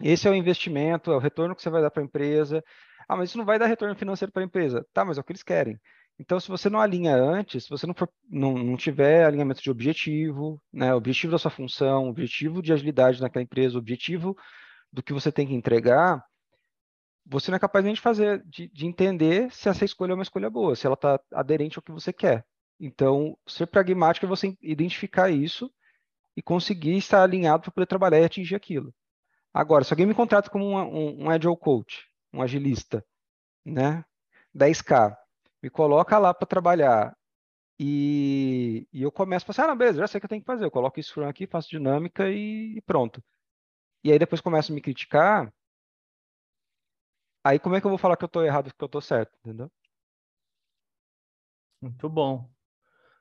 esse 0.00 0.28
é 0.28 0.30
o 0.30 0.34
investimento, 0.34 1.12
é 1.12 1.16
o 1.16 1.20
retorno 1.20 1.54
que 1.56 1.62
você 1.62 1.70
vai 1.70 1.82
dar 1.82 1.90
para 1.90 2.02
a 2.02 2.06
empresa. 2.06 2.64
Ah, 3.08 3.16
mas 3.16 3.30
isso 3.30 3.38
não 3.38 3.44
vai 3.44 3.58
dar 3.58 3.66
retorno 3.66 3.96
financeiro 3.96 4.32
para 4.32 4.42
a 4.42 4.46
empresa. 4.46 4.86
Tá, 4.92 5.04
mas 5.04 5.18
é 5.18 5.20
o 5.20 5.24
que 5.24 5.32
eles 5.32 5.42
querem. 5.42 5.80
Então, 6.18 6.38
se 6.38 6.48
você 6.48 6.70
não 6.70 6.80
alinha 6.80 7.16
antes, 7.16 7.64
se 7.64 7.70
você 7.70 7.86
não, 7.86 7.94
for, 7.94 8.08
não, 8.28 8.54
não 8.54 8.76
tiver 8.76 9.24
alinhamento 9.24 9.62
de 9.62 9.70
objetivo, 9.70 10.62
né, 10.72 10.94
objetivo 10.94 11.32
da 11.32 11.38
sua 11.38 11.50
função, 11.50 12.08
objetivo 12.08 12.62
de 12.62 12.72
agilidade 12.72 13.20
naquela 13.20 13.42
empresa, 13.42 13.78
objetivo 13.78 14.36
do 14.92 15.02
que 15.02 15.12
você 15.12 15.32
tem 15.32 15.46
que 15.46 15.54
entregar, 15.54 16.24
você 17.24 17.50
não 17.50 17.56
é 17.56 17.60
capaz 17.60 17.84
nem 17.84 17.94
de 17.94 18.00
fazer, 18.00 18.42
de, 18.46 18.68
de 18.68 18.86
entender 18.86 19.50
se 19.52 19.68
essa 19.68 19.84
escolha 19.84 20.12
é 20.12 20.14
uma 20.14 20.22
escolha 20.22 20.50
boa, 20.50 20.76
se 20.76 20.86
ela 20.86 20.94
está 20.94 21.20
aderente 21.32 21.78
ao 21.78 21.82
que 21.82 21.92
você 21.92 22.12
quer. 22.12 22.44
Então, 22.78 23.36
ser 23.46 23.66
pragmático 23.66 24.26
é 24.26 24.28
você 24.28 24.56
identificar 24.60 25.30
isso 25.30 25.72
e 26.36 26.42
conseguir 26.42 26.96
estar 26.96 27.22
alinhado 27.22 27.62
para 27.62 27.72
poder 27.72 27.86
trabalhar 27.86 28.20
e 28.20 28.24
atingir 28.24 28.54
aquilo. 28.54 28.92
Agora, 29.52 29.84
se 29.84 29.92
alguém 29.92 30.06
me 30.06 30.14
contrata 30.14 30.50
como 30.50 30.64
um, 30.64 30.78
um, 30.78 31.24
um 31.24 31.30
agile 31.30 31.56
coach, 31.56 32.08
um 32.32 32.42
agilista, 32.42 33.04
né, 33.64 34.04
10k, 34.56 35.16
me 35.62 35.70
coloca 35.70 36.18
lá 36.18 36.34
para 36.34 36.46
trabalhar 36.46 37.16
e, 37.78 38.86
e, 38.92 39.02
eu 39.02 39.10
começo 39.10 39.44
a 39.44 39.46
pensar, 39.48 39.64
ah, 39.64 39.68
não, 39.68 39.76
beleza, 39.76 39.98
já 40.00 40.06
sei 40.06 40.18
o 40.18 40.20
que 40.20 40.26
eu 40.26 40.28
tenho 40.28 40.42
que 40.42 40.46
fazer, 40.46 40.64
eu 40.64 40.70
coloco 40.70 41.00
isso 41.00 41.22
aqui, 41.24 41.46
faço 41.46 41.68
dinâmica 41.68 42.28
e, 42.30 42.76
e 42.76 42.82
pronto. 42.82 43.22
E 44.04 44.12
aí 44.12 44.18
depois 44.18 44.40
começa 44.40 44.72
a 44.72 44.74
me 44.74 44.80
criticar, 44.80 45.52
aí 47.44 47.58
como 47.58 47.74
é 47.76 47.80
que 47.80 47.86
eu 47.86 47.90
vou 47.90 47.98
falar 47.98 48.16
que 48.16 48.24
eu 48.24 48.26
estou 48.26 48.44
errado 48.44 48.68
e 48.68 48.72
que 48.72 48.82
eu 48.82 48.86
estou 48.86 49.00
certo, 49.00 49.36
entendeu? 49.40 49.70
Muito 51.80 52.08
bom. 52.08 52.48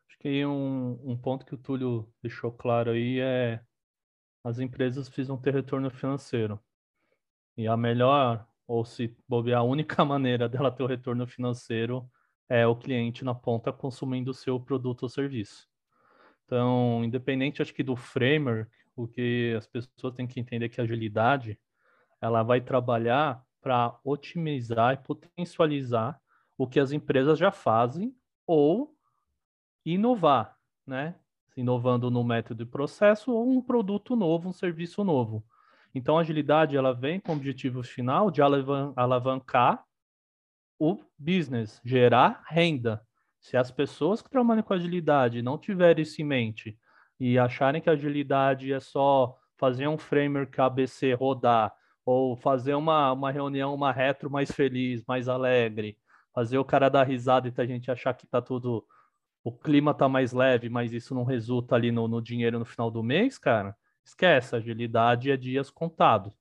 Acho 0.08 0.20
que 0.20 0.46
um, 0.46 1.12
um 1.12 1.18
ponto 1.18 1.46
que 1.46 1.56
o 1.56 1.58
Túlio 1.58 2.12
deixou 2.22 2.52
claro 2.52 2.92
aí 2.92 3.20
é 3.20 3.64
as 4.44 4.60
empresas 4.60 5.08
precisam 5.10 5.40
ter 5.40 5.54
retorno 5.54 5.90
financeiro. 5.90 6.60
E 7.58 7.68
a 7.68 7.76
melhor, 7.76 8.48
ou 8.68 8.86
se 8.86 9.16
bobear, 9.28 9.62
a 9.62 9.64
única 9.64 10.04
maneira 10.06 10.48
dela 10.48 10.72
ter 10.72 10.84
o 10.84 10.88
retorno 10.88 11.28
financeiro 11.28 12.10
é 12.54 12.68
o 12.68 12.76
cliente 12.76 13.24
na 13.24 13.34
ponta 13.34 13.72
consumindo 13.72 14.32
o 14.32 14.34
seu 14.34 14.60
produto 14.60 15.04
ou 15.04 15.10
serviço. 15.10 15.70
Então, 16.44 17.02
independente, 17.02 17.62
acho 17.62 17.74
que 17.74 17.82
do 17.82 17.96
framework, 17.96 18.70
o 18.94 19.08
que 19.08 19.56
as 19.58 19.66
pessoas 19.66 20.14
têm 20.14 20.28
que 20.28 20.38
entender 20.38 20.66
é 20.66 20.70
que 20.70 20.82
a 20.82 20.84
agilidade, 20.84 21.58
ela 22.20 22.44
vai 22.44 22.60
trabalhar 22.60 23.42
para 23.62 23.98
otimizar 24.04 24.94
e 24.94 24.98
potencializar 24.98 26.20
o 26.58 26.68
que 26.68 26.78
as 26.78 26.92
empresas 26.92 27.40
já 27.40 27.54
fazem 27.54 28.14
ou 28.46 28.94
inovar, 29.86 30.58
né? 30.86 31.16
Inovando 31.56 32.12
no 32.12 32.22
método 32.22 32.66
de 32.66 32.70
processo 32.70 33.32
ou 33.32 33.50
um 33.50 33.62
produto 33.62 34.14
novo, 34.14 34.50
um 34.50 34.54
serviço 34.54 35.06
novo. 35.06 35.42
Então, 35.96 36.18
a 36.18 36.22
agilidade 36.22 36.76
ela 36.76 36.94
vem 36.94 37.18
com 37.18 37.32
o 37.32 37.36
objetivo 37.38 37.82
final 37.82 38.30
de 38.30 38.42
alavancar 38.42 39.86
o 40.84 40.98
business, 41.16 41.80
gerar 41.86 42.44
renda. 42.50 43.06
Se 43.40 43.56
as 43.56 43.70
pessoas 43.70 44.20
que 44.20 44.32
trabalham 44.32 44.64
com 44.64 44.74
agilidade 44.74 45.44
não 45.44 45.56
tiverem 45.56 46.02
isso 46.02 46.20
em 46.20 46.26
mente 46.26 46.76
e 47.20 47.38
acharem 47.38 47.80
que 47.80 47.88
agilidade 47.88 48.74
é 48.74 48.80
só 48.80 49.38
fazer 49.58 49.88
um 49.88 49.96
framework 49.96 50.60
ABC 50.60 51.14
rodar 51.14 51.72
ou 52.04 52.36
fazer 52.36 52.74
uma, 52.74 53.12
uma 53.12 53.30
reunião, 53.30 53.76
uma 53.76 53.92
retro 53.92 54.28
mais 54.28 54.52
feliz, 54.52 55.04
mais 55.08 55.30
alegre, 55.30 56.00
fazer 56.34 56.58
o 56.58 56.66
cara 56.66 56.90
dar 56.90 57.04
risada 57.04 57.48
e 57.48 57.62
a 57.62 57.66
gente 57.68 57.92
achar 57.92 58.16
que 58.16 58.26
tá 58.26 58.42
tudo 58.42 58.84
o 59.44 59.52
clima 59.52 59.94
tá 59.94 60.10
mais 60.10 60.34
leve, 60.34 60.68
mas 60.68 60.92
isso 60.92 61.14
não 61.14 61.24
resulta 61.24 61.76
ali 61.76 61.92
no, 61.92 62.08
no 62.08 62.20
dinheiro 62.20 62.58
no 62.58 62.66
final 62.66 62.90
do 62.90 63.04
mês, 63.04 63.38
cara, 63.38 63.76
esquece, 64.04 64.56
agilidade 64.56 65.30
é 65.30 65.38
dias 65.38 65.70
contados. 65.70 66.34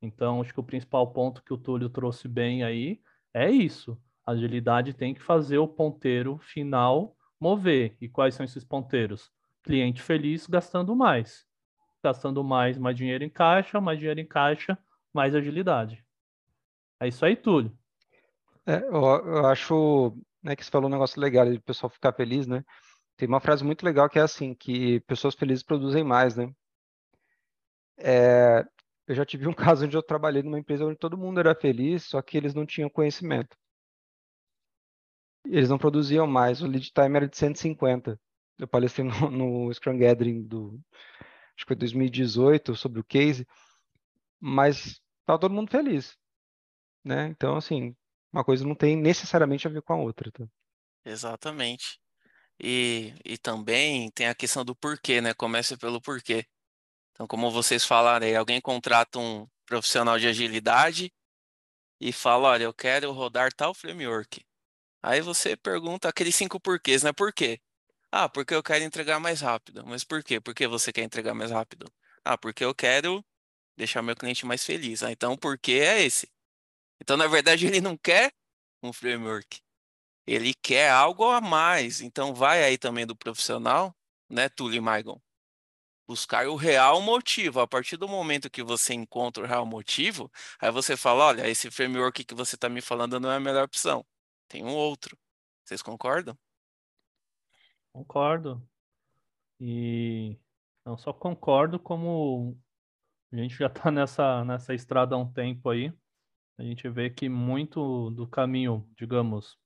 Então, 0.00 0.40
acho 0.40 0.54
que 0.54 0.60
o 0.60 0.64
principal 0.64 1.12
ponto 1.12 1.42
que 1.42 1.52
o 1.52 1.58
Túlio 1.58 1.90
trouxe 1.90 2.26
bem 2.26 2.64
aí 2.64 3.00
é 3.36 3.50
isso. 3.50 4.00
A 4.24 4.32
agilidade 4.32 4.94
tem 4.94 5.12
que 5.12 5.22
fazer 5.22 5.58
o 5.58 5.68
ponteiro 5.68 6.38
final 6.38 7.14
mover. 7.38 7.94
E 8.00 8.08
quais 8.08 8.34
são 8.34 8.44
esses 8.44 8.64
ponteiros? 8.64 9.30
Cliente 9.62 10.00
feliz 10.00 10.46
gastando 10.46 10.96
mais. 10.96 11.46
Gastando 12.02 12.42
mais, 12.42 12.78
mais 12.78 12.96
dinheiro 12.96 13.22
em 13.22 13.28
caixa, 13.28 13.78
mais 13.78 13.98
dinheiro 13.98 14.20
em 14.20 14.26
caixa, 14.26 14.78
mais 15.12 15.34
agilidade. 15.34 16.02
É 16.98 17.08
isso 17.08 17.26
aí, 17.26 17.36
Túlio. 17.36 17.76
É, 18.64 18.78
eu, 18.78 18.94
eu 18.94 19.46
acho 19.46 20.16
né, 20.42 20.56
que 20.56 20.64
você 20.64 20.70
falou 20.70 20.88
um 20.88 20.92
negócio 20.92 21.20
legal 21.20 21.44
de 21.44 21.58
o 21.58 21.62
pessoal 21.62 21.90
ficar 21.90 22.14
feliz, 22.14 22.46
né? 22.46 22.64
Tem 23.18 23.28
uma 23.28 23.40
frase 23.40 23.62
muito 23.62 23.84
legal 23.84 24.08
que 24.08 24.18
é 24.18 24.22
assim, 24.22 24.54
que 24.54 25.00
pessoas 25.00 25.34
felizes 25.34 25.62
produzem 25.62 26.02
mais, 26.02 26.36
né? 26.36 26.50
É, 27.98 28.66
eu 29.06 29.14
já 29.14 29.24
tive 29.24 29.46
um 29.46 29.52
caso 29.54 29.84
onde 29.84 29.96
eu 29.96 30.02
trabalhei 30.02 30.42
numa 30.42 30.58
empresa 30.58 30.84
onde 30.84 30.98
todo 30.98 31.18
mundo 31.18 31.40
era 31.40 31.54
feliz, 31.54 32.04
só 32.04 32.20
que 32.22 32.36
eles 32.36 32.54
não 32.54 32.66
tinham 32.66 32.90
conhecimento. 32.90 33.56
Eles 35.44 35.68
não 35.68 35.78
produziam 35.78 36.26
mais, 36.26 36.60
o 36.60 36.66
lead 36.66 36.90
time 36.92 37.16
era 37.16 37.28
de 37.28 37.36
150. 37.36 38.20
Eu 38.58 38.66
palestrei 38.66 39.06
no, 39.06 39.30
no 39.30 39.72
Scrum 39.72 39.98
Gathering 39.98 40.42
do, 40.42 40.80
acho 41.56 41.64
que 41.64 41.66
foi 41.66 41.76
2018, 41.76 42.74
sobre 42.74 43.00
o 43.00 43.04
case, 43.04 43.46
mas 44.40 45.00
estava 45.20 45.38
todo 45.38 45.54
mundo 45.54 45.70
feliz, 45.70 46.16
né? 47.04 47.28
Então, 47.28 47.56
assim, 47.56 47.96
uma 48.32 48.44
coisa 48.44 48.66
não 48.66 48.74
tem 48.74 48.96
necessariamente 48.96 49.66
a 49.66 49.70
ver 49.70 49.82
com 49.82 49.92
a 49.92 49.96
outra. 49.96 50.30
Tá? 50.32 50.46
Exatamente. 51.04 52.00
E, 52.60 53.14
e 53.24 53.38
também 53.38 54.10
tem 54.10 54.28
a 54.28 54.34
questão 54.34 54.64
do 54.64 54.74
porquê, 54.74 55.20
né? 55.20 55.34
Começa 55.34 55.76
pelo 55.76 56.00
porquê. 56.00 56.44
Então, 57.16 57.26
como 57.26 57.50
vocês 57.50 57.82
falaram 57.82 58.26
aí, 58.26 58.36
alguém 58.36 58.60
contrata 58.60 59.18
um 59.18 59.48
profissional 59.64 60.18
de 60.18 60.28
agilidade 60.28 61.10
e 61.98 62.12
fala, 62.12 62.48
olha, 62.48 62.64
eu 62.64 62.74
quero 62.74 63.10
rodar 63.10 63.50
tal 63.54 63.72
framework. 63.72 64.44
Aí 65.02 65.22
você 65.22 65.56
pergunta 65.56 66.10
aqueles 66.10 66.36
cinco 66.36 66.60
porquês, 66.60 67.02
né? 67.02 67.14
Por 67.14 67.32
quê? 67.32 67.58
Ah, 68.12 68.28
porque 68.28 68.54
eu 68.54 68.62
quero 68.62 68.84
entregar 68.84 69.18
mais 69.18 69.40
rápido. 69.40 69.82
Mas 69.86 70.04
por 70.04 70.22
quê? 70.22 70.38
Por 70.40 70.54
que 70.54 70.68
você 70.68 70.92
quer 70.92 71.04
entregar 71.04 71.32
mais 71.32 71.50
rápido? 71.50 71.90
Ah, 72.22 72.36
porque 72.36 72.62
eu 72.62 72.74
quero 72.74 73.24
deixar 73.78 74.02
meu 74.02 74.14
cliente 74.14 74.44
mais 74.44 74.62
feliz. 74.62 75.02
Ah, 75.02 75.10
então 75.10 75.32
o 75.32 75.38
porquê 75.38 75.80
é 75.82 76.02
esse. 76.02 76.30
Então, 77.00 77.16
na 77.16 77.26
verdade, 77.26 77.66
ele 77.66 77.80
não 77.80 77.96
quer 77.96 78.30
um 78.82 78.92
framework. 78.92 79.62
Ele 80.26 80.52
quer 80.54 80.90
algo 80.90 81.24
a 81.30 81.40
mais. 81.40 82.02
Então, 82.02 82.34
vai 82.34 82.62
aí 82.62 82.76
também 82.76 83.06
do 83.06 83.16
profissional, 83.16 83.96
né, 84.28 84.50
Tully 84.50 84.80
Maigon? 84.80 85.20
Buscar 86.06 86.46
o 86.46 86.56
real 86.56 87.00
motivo. 87.00 87.60
A 87.60 87.66
partir 87.66 87.96
do 87.96 88.06
momento 88.08 88.50
que 88.50 88.62
você 88.62 88.94
encontra 88.94 89.42
o 89.42 89.46
real 89.46 89.66
motivo, 89.66 90.30
aí 90.60 90.70
você 90.70 90.96
fala: 90.96 91.26
olha, 91.26 91.48
esse 91.48 91.70
framework 91.70 92.24
que 92.24 92.34
você 92.34 92.54
está 92.54 92.68
me 92.68 92.80
falando 92.80 93.18
não 93.18 93.30
é 93.30 93.36
a 93.36 93.40
melhor 93.40 93.64
opção. 93.64 94.04
Tem 94.48 94.64
um 94.64 94.74
outro. 94.74 95.18
Vocês 95.64 95.82
concordam? 95.82 96.38
Concordo. 97.92 98.62
E 99.58 100.38
não 100.84 100.96
só 100.96 101.12
concordo, 101.12 101.78
como 101.78 102.56
a 103.32 103.36
gente 103.36 103.56
já 103.56 103.66
está 103.66 103.90
nessa, 103.90 104.44
nessa 104.44 104.74
estrada 104.74 105.16
há 105.16 105.18
um 105.18 105.32
tempo 105.32 105.70
aí 105.70 105.92
a 106.58 106.62
gente 106.62 106.88
vê 106.88 107.10
que 107.10 107.28
muito 107.28 108.10
do 108.10 108.26
caminho, 108.26 108.88
digamos, 108.96 109.58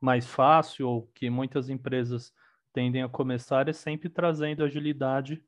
mais 0.00 0.26
fácil, 0.26 0.88
ou 0.88 1.06
que 1.08 1.28
muitas 1.28 1.68
empresas 1.68 2.32
tendem 2.72 3.02
a 3.02 3.08
começar, 3.08 3.68
é 3.68 3.72
sempre 3.72 4.08
trazendo 4.08 4.62
agilidade 4.62 5.42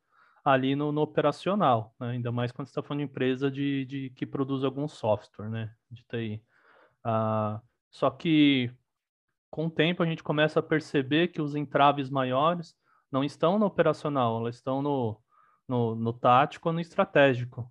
ali 0.52 0.74
no, 0.74 0.92
no 0.92 1.00
operacional, 1.02 1.94
né? 1.98 2.10
ainda 2.10 2.32
mais 2.32 2.52
quando 2.52 2.68
está 2.68 2.82
falando 2.82 3.00
de 3.00 3.04
empresa 3.04 3.50
de, 3.50 3.84
de, 3.84 4.10
que 4.10 4.26
produz 4.26 4.64
algum 4.64 4.88
software, 4.88 5.48
né, 5.48 5.74
de 5.90 6.02
TI. 6.04 6.42
Ah, 7.04 7.60
só 7.90 8.10
que 8.10 8.70
com 9.50 9.66
o 9.66 9.70
tempo 9.70 10.02
a 10.02 10.06
gente 10.06 10.22
começa 10.22 10.60
a 10.60 10.62
perceber 10.62 11.28
que 11.28 11.40
os 11.40 11.54
entraves 11.54 12.10
maiores 12.10 12.76
não 13.10 13.24
estão 13.24 13.58
no 13.58 13.66
operacional, 13.66 14.40
elas 14.40 14.56
estão 14.56 14.82
no, 14.82 15.20
no, 15.66 15.94
no 15.94 16.12
tático 16.12 16.68
ou 16.68 16.72
no 16.72 16.80
estratégico. 16.80 17.70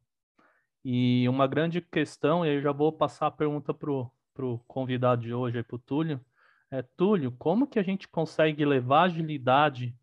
E 0.84 1.28
uma 1.28 1.48
grande 1.48 1.82
questão, 1.82 2.46
e 2.46 2.56
eu 2.56 2.62
já 2.62 2.72
vou 2.72 2.92
passar 2.92 3.28
a 3.28 3.32
pergunta 3.32 3.74
para 3.74 3.92
o 3.92 4.60
convidado 4.68 5.22
de 5.22 5.34
hoje, 5.34 5.62
para 5.64 5.76
o 5.76 5.80
Túlio, 5.80 6.24
é, 6.72 6.82
Túlio, 6.82 7.32
como 7.32 7.68
que 7.68 7.80
a 7.80 7.84
gente 7.84 8.08
consegue 8.08 8.66
levar 8.66 9.04
agilidade 9.04 9.96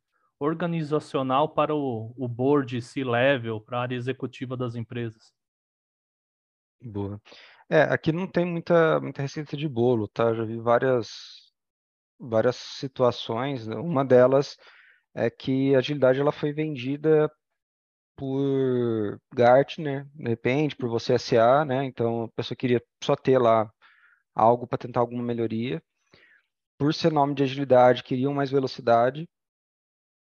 organizacional 0.44 1.48
para 1.48 1.74
o, 1.74 2.14
o 2.16 2.28
board 2.28 2.80
C-level, 2.80 3.60
para 3.60 3.78
a 3.78 3.82
área 3.82 3.96
executiva 3.96 4.56
das 4.56 4.74
empresas? 4.74 5.32
Boa. 6.80 7.20
É, 7.68 7.82
aqui 7.82 8.12
não 8.12 8.26
tem 8.26 8.44
muita, 8.44 9.00
muita 9.00 9.22
receita 9.22 9.56
de 9.56 9.68
bolo, 9.68 10.06
tá? 10.06 10.34
Já 10.34 10.44
vi 10.44 10.58
várias, 10.58 11.52
várias 12.18 12.56
situações. 12.56 13.66
Né? 13.66 13.76
Uma 13.76 14.04
delas 14.04 14.56
é 15.14 15.30
que 15.30 15.74
a 15.74 15.78
agilidade 15.78 16.20
ela 16.20 16.32
foi 16.32 16.52
vendida 16.52 17.30
por 18.16 19.20
Gartner, 19.34 20.06
de 20.14 20.28
repente, 20.28 20.76
por 20.76 20.88
você 20.88 21.18
SA, 21.18 21.64
né? 21.64 21.84
Então 21.84 22.24
a 22.24 22.28
pessoa 22.32 22.56
queria 22.56 22.82
só 23.02 23.16
ter 23.16 23.38
lá 23.38 23.70
algo 24.34 24.66
para 24.66 24.78
tentar 24.78 25.00
alguma 25.00 25.22
melhoria. 25.22 25.82
Por 26.78 26.92
ser 26.94 27.12
nome 27.12 27.34
de 27.34 27.42
agilidade, 27.44 28.02
queriam 28.02 28.34
mais 28.34 28.50
velocidade, 28.50 29.28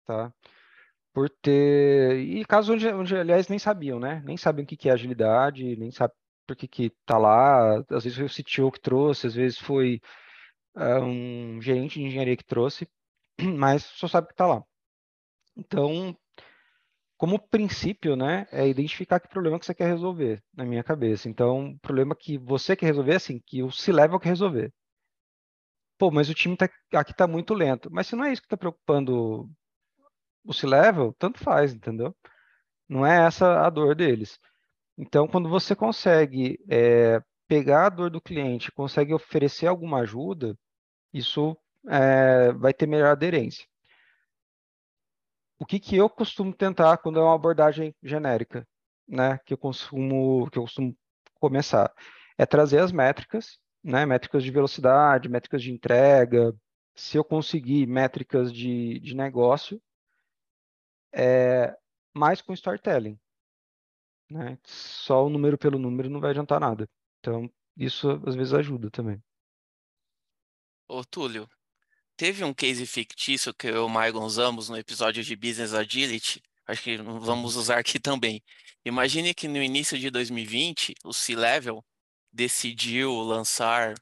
tá? 0.06 0.32
Por 1.12 1.30
ter. 1.30 2.18
E 2.20 2.44
casos 2.44 2.70
onde, 2.70 2.88
onde, 2.88 3.16
aliás, 3.16 3.48
nem 3.48 3.58
sabiam, 3.58 3.98
né? 4.00 4.22
Nem 4.24 4.36
sabem 4.36 4.64
o 4.64 4.68
que 4.68 4.88
é 4.88 4.92
agilidade, 4.92 5.76
nem 5.76 5.90
sabem 5.90 6.16
por 6.46 6.56
que, 6.56 6.68
que 6.68 6.90
tá 7.04 7.18
lá. 7.18 7.78
Às 7.90 8.04
vezes 8.04 8.16
foi 8.16 8.26
o 8.26 8.30
CTO 8.30 8.72
que 8.72 8.80
trouxe, 8.80 9.26
às 9.26 9.34
vezes 9.34 9.58
foi 9.58 10.00
uh, 10.76 11.02
um 11.02 11.60
gerente 11.60 11.98
de 11.98 12.06
engenharia 12.06 12.36
que 12.36 12.44
trouxe, 12.44 12.88
mas 13.58 13.84
só 13.84 14.08
sabe 14.08 14.28
que 14.28 14.34
tá 14.34 14.46
lá. 14.46 14.62
Então, 15.56 16.16
como 17.16 17.38
princípio, 17.38 18.14
né, 18.16 18.46
é 18.52 18.68
identificar 18.68 19.20
que 19.20 19.28
problema 19.28 19.58
que 19.58 19.66
você 19.66 19.74
quer 19.74 19.88
resolver 19.88 20.42
na 20.54 20.64
minha 20.64 20.84
cabeça. 20.84 21.28
Então, 21.28 21.70
o 21.70 21.78
problema 21.80 22.14
que 22.14 22.38
você 22.38 22.76
quer 22.76 22.86
resolver 22.86 23.12
é 23.12 23.16
assim, 23.16 23.40
que 23.46 23.62
o 23.62 23.70
C-Level 23.72 24.20
quer 24.20 24.30
resolver. 24.30 24.72
Pô, 25.98 26.10
mas 26.10 26.28
o 26.28 26.34
time 26.34 26.56
tá, 26.56 26.68
aqui 26.94 27.12
está 27.12 27.26
muito 27.26 27.54
lento. 27.54 27.90
Mas 27.90 28.06
se 28.06 28.16
não 28.16 28.24
é 28.24 28.32
isso 28.32 28.42
que 28.42 28.46
está 28.46 28.56
preocupando 28.56 29.50
o 30.46 30.52
C-Level, 30.54 31.14
tanto 31.18 31.38
faz, 31.38 31.74
entendeu? 31.74 32.14
Não 32.88 33.04
é 33.04 33.26
essa 33.26 33.66
a 33.66 33.70
dor 33.70 33.94
deles. 33.94 34.38
Então, 34.96 35.28
quando 35.28 35.48
você 35.48 35.74
consegue 35.74 36.58
é, 36.68 37.20
pegar 37.48 37.86
a 37.86 37.90
dor 37.90 38.10
do 38.10 38.20
cliente, 38.20 38.72
consegue 38.72 39.12
oferecer 39.12 39.66
alguma 39.66 40.00
ajuda, 40.00 40.56
isso 41.12 41.56
é, 41.88 42.52
vai 42.52 42.72
ter 42.72 42.86
melhor 42.86 43.10
aderência. 43.10 43.64
O 45.58 45.66
que, 45.66 45.80
que 45.80 45.96
eu 45.96 46.08
costumo 46.08 46.52
tentar 46.52 46.98
quando 46.98 47.18
é 47.18 47.22
uma 47.22 47.34
abordagem 47.34 47.94
genérica, 48.02 48.66
né, 49.08 49.38
que 49.44 49.54
eu 49.54 49.58
costumo, 49.58 50.50
que 50.50 50.58
eu 50.58 50.62
costumo 50.62 50.96
começar, 51.40 51.92
é 52.38 52.44
trazer 52.44 52.80
as 52.80 52.92
métricas, 52.92 53.58
né, 53.82 54.04
métricas 54.04 54.42
de 54.42 54.50
velocidade, 54.50 55.28
métricas 55.28 55.62
de 55.62 55.72
entrega, 55.72 56.54
se 56.94 57.16
eu 57.16 57.24
conseguir 57.24 57.86
métricas 57.86 58.52
de, 58.52 58.98
de 59.00 59.14
negócio, 59.14 59.80
é, 61.12 61.76
mais 62.14 62.40
com 62.40 62.52
storytelling. 62.52 63.18
Né? 64.30 64.58
Só 64.64 65.26
o 65.26 65.30
número 65.30 65.56
pelo 65.56 65.78
número 65.78 66.10
não 66.10 66.20
vai 66.20 66.30
adiantar 66.30 66.60
nada. 66.60 66.88
Então, 67.20 67.50
isso 67.76 68.10
às 68.26 68.34
vezes 68.34 68.52
ajuda 68.52 68.90
também. 68.90 69.22
Ô, 70.88 71.04
Túlio, 71.04 71.48
teve 72.16 72.44
um 72.44 72.54
case 72.54 72.86
fictício 72.86 73.52
que 73.54 73.66
eu 73.66 73.74
e 73.74 73.78
o 73.78 73.88
Maicon 73.88 74.24
usamos 74.24 74.68
no 74.68 74.78
episódio 74.78 75.22
de 75.22 75.36
Business 75.36 75.74
Agility, 75.74 76.42
acho 76.66 76.82
que 76.82 76.96
vamos 76.96 77.54
uhum. 77.54 77.60
usar 77.60 77.78
aqui 77.78 77.98
também. 77.98 78.42
Imagine 78.84 79.34
que 79.34 79.48
no 79.48 79.62
início 79.62 79.98
de 79.98 80.10
2020, 80.10 80.94
o 81.04 81.12
C-Level 81.12 81.84
decidiu 82.32 83.12
lançar 83.22 83.94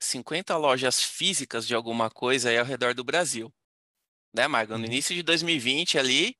50 0.00 0.56
lojas 0.56 1.02
físicas 1.02 1.66
de 1.66 1.74
alguma 1.74 2.10
coisa 2.10 2.50
aí 2.50 2.58
ao 2.58 2.64
redor 2.64 2.94
do 2.94 3.04
Brasil. 3.04 3.52
Né, 4.34 4.48
Maicon? 4.48 4.74
No 4.74 4.80
uhum. 4.80 4.86
início 4.86 5.14
de 5.14 5.22
2020 5.22 5.98
ali, 5.98 6.36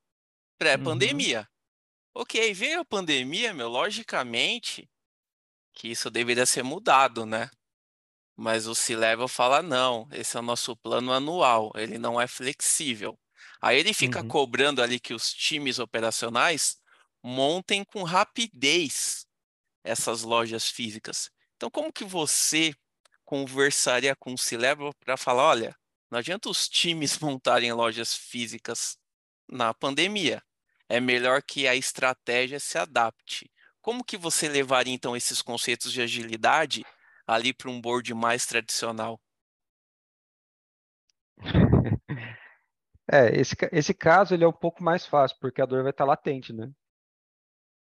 pré-pandemia. 0.57 1.41
Uhum. 2.15 2.21
Ok, 2.21 2.53
veio 2.53 2.81
a 2.81 2.85
pandemia, 2.85 3.53
meu, 3.53 3.69
logicamente 3.69 4.89
que 5.73 5.89
isso 5.89 6.09
deveria 6.09 6.45
ser 6.45 6.63
mudado, 6.63 7.25
né? 7.25 7.49
Mas 8.35 8.67
o 8.67 8.75
C-Level 8.75 9.27
fala: 9.27 9.61
não, 9.61 10.07
esse 10.11 10.37
é 10.37 10.39
o 10.39 10.43
nosso 10.43 10.75
plano 10.77 11.11
anual, 11.11 11.71
ele 11.75 11.97
não 11.97 12.19
é 12.19 12.27
flexível. 12.27 13.17
Aí 13.61 13.79
ele 13.79 13.93
fica 13.93 14.21
uhum. 14.21 14.27
cobrando 14.27 14.81
ali 14.81 14.99
que 14.99 15.13
os 15.13 15.33
times 15.33 15.79
operacionais 15.79 16.77
montem 17.21 17.83
com 17.83 18.03
rapidez 18.03 19.25
essas 19.83 20.23
lojas 20.23 20.69
físicas. 20.69 21.29
Então, 21.55 21.69
como 21.69 21.91
que 21.91 22.03
você 22.03 22.73
conversaria 23.23 24.15
com 24.15 24.33
o 24.33 24.37
C-Level 24.37 24.93
para 24.99 25.17
falar: 25.17 25.43
olha, 25.43 25.75
não 26.13 26.19
adianta 26.19 26.47
os 26.47 26.69
times 26.69 27.17
montarem 27.17 27.73
lojas 27.73 28.15
físicas 28.15 28.99
na 29.49 29.73
pandemia. 29.73 30.43
É 30.87 30.99
melhor 30.99 31.41
que 31.41 31.67
a 31.67 31.75
estratégia 31.75 32.59
se 32.59 32.77
adapte. 32.77 33.51
Como 33.81 34.03
que 34.03 34.15
você 34.15 34.47
levaria 34.47 34.93
então 34.93 35.17
esses 35.17 35.41
conceitos 35.41 35.91
de 35.91 36.01
agilidade 36.01 36.85
ali 37.25 37.51
para 37.51 37.69
um 37.69 37.81
board 37.81 38.13
mais 38.13 38.45
tradicional? 38.45 39.19
É, 43.11 43.37
esse, 43.37 43.53
esse 43.73 43.93
caso 43.93 44.33
ele 44.33 44.45
é 44.45 44.47
um 44.47 44.53
pouco 44.53 44.81
mais 44.81 45.05
fácil, 45.05 45.37
porque 45.41 45.61
a 45.61 45.65
dor 45.65 45.83
vai 45.83 45.91
estar 45.91 46.05
latente, 46.05 46.53
né? 46.53 46.71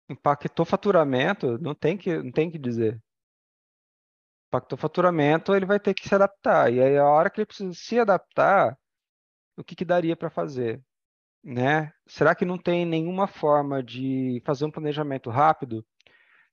Impactou 0.07 0.63
faturamento, 0.63 1.57
não 1.57 1.73
tem 1.73 1.97
que, 1.97 2.15
não 2.21 2.31
tem 2.31 2.51
que 2.51 2.59
dizer. 2.59 3.01
Impactou 4.49 4.77
faturamento, 4.77 5.55
ele 5.55 5.65
vai 5.65 5.79
ter 5.79 5.93
que 5.93 6.07
se 6.07 6.15
adaptar. 6.15 6.73
E 6.73 6.81
aí, 6.81 6.97
a 6.97 7.05
hora 7.05 7.29
que 7.29 7.39
ele 7.39 7.45
precisa 7.45 7.73
se 7.73 7.99
adaptar, 7.99 8.77
o 9.57 9.63
que, 9.63 9.75
que 9.75 9.85
daria 9.85 10.15
para 10.15 10.29
fazer? 10.29 10.83
né? 11.43 11.93
Será 12.07 12.35
que 12.35 12.45
não 12.45 12.57
tem 12.57 12.85
nenhuma 12.85 13.27
forma 13.27 13.83
de 13.83 14.41
fazer 14.45 14.65
um 14.65 14.71
planejamento 14.71 15.29
rápido? 15.29 15.85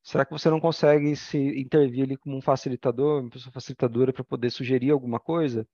Será 0.03 0.25
que 0.25 0.33
você 0.33 0.49
não 0.51 0.61
consegue 0.61 1.17
se 1.17 1.39
intervir 1.61 2.05
ali 2.05 2.17
como 2.17 2.37
um 2.37 2.43
facilitador, 2.43 3.23
uma 3.23 3.31
pessoa 3.31 3.53
facilitadora 3.53 4.13
para 4.13 4.25
poder 4.25 4.51
sugerir 4.51 4.91
alguma 4.93 5.19
coisa? 5.21 5.67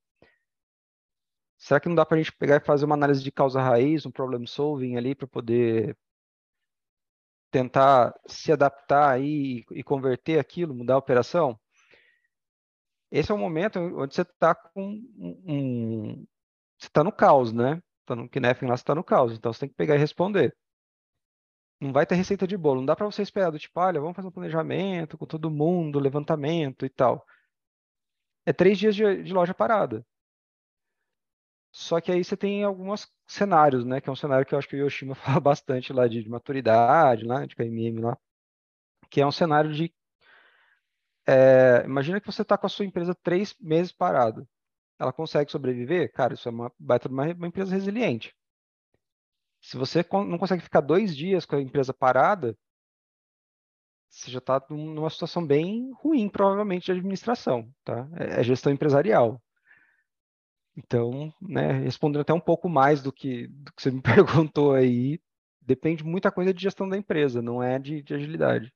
Será 1.59 1.81
que 1.81 1.89
não 1.89 1.95
dá 1.95 2.05
para 2.05 2.17
a 2.17 2.23
gente 2.23 2.33
pegar 2.37 2.57
e 2.57 2.65
fazer 2.65 2.85
uma 2.85 2.95
análise 2.95 3.23
de 3.23 3.31
causa 3.31 3.63
raiz, 3.63 4.05
um 4.05 4.11
problem 4.11 4.47
solving 4.47 4.97
ali 4.97 5.15
para 5.15 5.29
poder 5.29 5.97
tentar 7.51 8.15
se 8.27 8.51
adaptar 8.51 9.11
aí 9.11 9.65
e 9.71 9.83
converter 9.85 10.39
aquilo, 10.39 10.75
mudar 10.75 10.95
a 10.95 10.99
operação? 10.99 11.59
Esse 13.13 13.31
é 13.31 13.35
o 13.35 13.39
momento 13.39 13.79
onde 13.79 14.15
você 14.15 14.23
está 14.23 14.55
com 14.55 14.83
um, 15.47 16.27
você 16.79 16.89
está 16.89 17.05
no 17.05 17.13
caos, 17.13 17.53
né? 17.53 17.83
Tá 18.07 18.17
no 18.17 18.29
Kinefin 18.29 18.67
lá, 18.67 18.77
você 18.77 18.83
está 18.83 18.95
no 18.95 19.05
caos. 19.05 19.35
Então 19.35 19.53
você 19.53 19.61
tem 19.61 19.69
que 19.69 19.77
pegar 19.77 19.97
e 19.97 19.99
responder. 19.99 20.57
Não 21.81 21.93
vai 21.93 22.07
ter 22.07 22.15
receita 22.15 22.47
de 22.47 22.57
bolo. 22.57 22.81
Não 22.81 22.87
dá 22.87 22.97
para 22.97 23.05
você 23.07 23.23
esperar 23.23 23.51
do 23.51 23.59
tipo, 23.59 23.79
olha, 23.79 24.01
vamos 24.01 24.17
fazer 24.17 24.29
um 24.29 24.31
planejamento 24.31 25.19
com 25.19 25.27
todo 25.27 25.51
mundo, 25.51 25.99
levantamento 25.99 26.87
e 26.87 26.89
tal. 26.89 27.25
É 28.47 28.53
três 28.53 28.79
dias 28.79 28.95
de, 28.95 29.23
de 29.25 29.33
loja 29.33 29.53
parada. 29.55 30.05
Só 31.73 32.01
que 32.01 32.13
aí 32.13 32.23
você 32.23 32.37
tem 32.37 32.65
alguns 32.65 33.11
cenários, 33.27 33.85
né? 33.85 34.01
Que 34.01 34.09
é 34.09 34.13
um 34.13 34.17
cenário 34.17 34.47
que 34.47 34.55
eu 34.55 34.59
acho 34.59 34.69
que 34.69 34.77
o 34.77 34.79
Yoshima 34.87 35.15
fala 35.17 35.41
bastante 35.41 35.93
lá 35.93 36.07
de, 36.09 36.23
de 36.23 36.29
maturidade, 36.29 37.25
lá, 37.25 37.45
de 37.47 37.55
KMM 37.57 38.01
lá. 38.01 38.17
Que 39.11 39.21
é 39.21 39.27
um 39.27 39.33
cenário 39.33 39.73
de. 39.73 39.93
É, 41.27 41.83
imagina 41.85 42.21
que 42.21 42.27
você 42.27 42.43
está 42.43 42.59
com 42.59 42.67
a 42.67 42.71
sua 42.71 42.85
empresa 42.85 43.15
três 43.15 43.55
meses 43.61 43.93
parado 43.93 44.47
ela 45.03 45.13
consegue 45.13 45.51
sobreviver, 45.51 46.13
cara, 46.13 46.35
isso 46.35 46.49
é 46.49 46.53
uma 46.53 46.73
baita 46.79 47.09
uma, 47.09 47.25
uma 47.35 47.47
empresa 47.49 47.75
resiliente. 47.75 48.35
Se 49.61 49.77
você 49.77 50.05
não 50.13 50.39
consegue 50.39 50.63
ficar 50.63 50.81
dois 50.81 51.17
dias 51.17 51.45
com 51.45 51.57
a 51.57 51.61
empresa 51.61 51.93
parada, 51.93 52.57
você 54.09 54.31
já 54.31 54.39
está 54.39 54.65
numa 54.71 55.11
situação 55.11 55.45
bem 55.45 55.91
ruim, 55.95 56.29
provavelmente, 56.29 56.87
de 56.87 56.93
administração, 56.93 57.73
tá? 57.85 58.09
É, 58.17 58.41
é 58.41 58.45
gestão 58.45 58.73
empresarial. 58.73 59.43
Então, 60.77 61.33
né, 61.41 61.73
respondendo 61.73 62.23
até 62.23 62.33
um 62.33 62.41
pouco 62.41 62.69
mais 62.69 63.03
do 63.03 63.13
que, 63.13 63.47
do 63.49 63.73
que 63.73 63.83
você 63.83 63.91
me 63.91 64.03
perguntou 64.03 64.73
aí, 64.73 65.21
depende 65.61 66.05
muita 66.05 66.31
coisa 66.31 66.53
de 66.53 66.63
gestão 66.63 66.89
da 66.89 66.97
empresa, 66.97 67.43
não 67.43 67.63
é 67.63 67.79
de, 67.79 68.03
de 68.03 68.15
agilidade. 68.15 68.73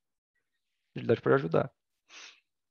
Agilidade 0.95 1.21
pode 1.21 1.35
ajudar. 1.37 1.71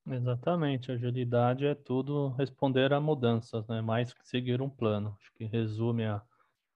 Exatamente, 0.07 0.91
agilidade 0.91 1.65
é 1.65 1.73
tudo 1.73 2.29
responder 2.37 2.93
a 2.93 3.01
mudanças, 3.01 3.67
né? 3.67 3.81
Mais 3.81 4.13
que 4.13 4.27
seguir 4.27 4.61
um 4.61 4.69
plano. 4.69 5.17
Acho 5.19 5.33
que 5.33 5.45
resume 5.45 6.05
a, 6.05 6.21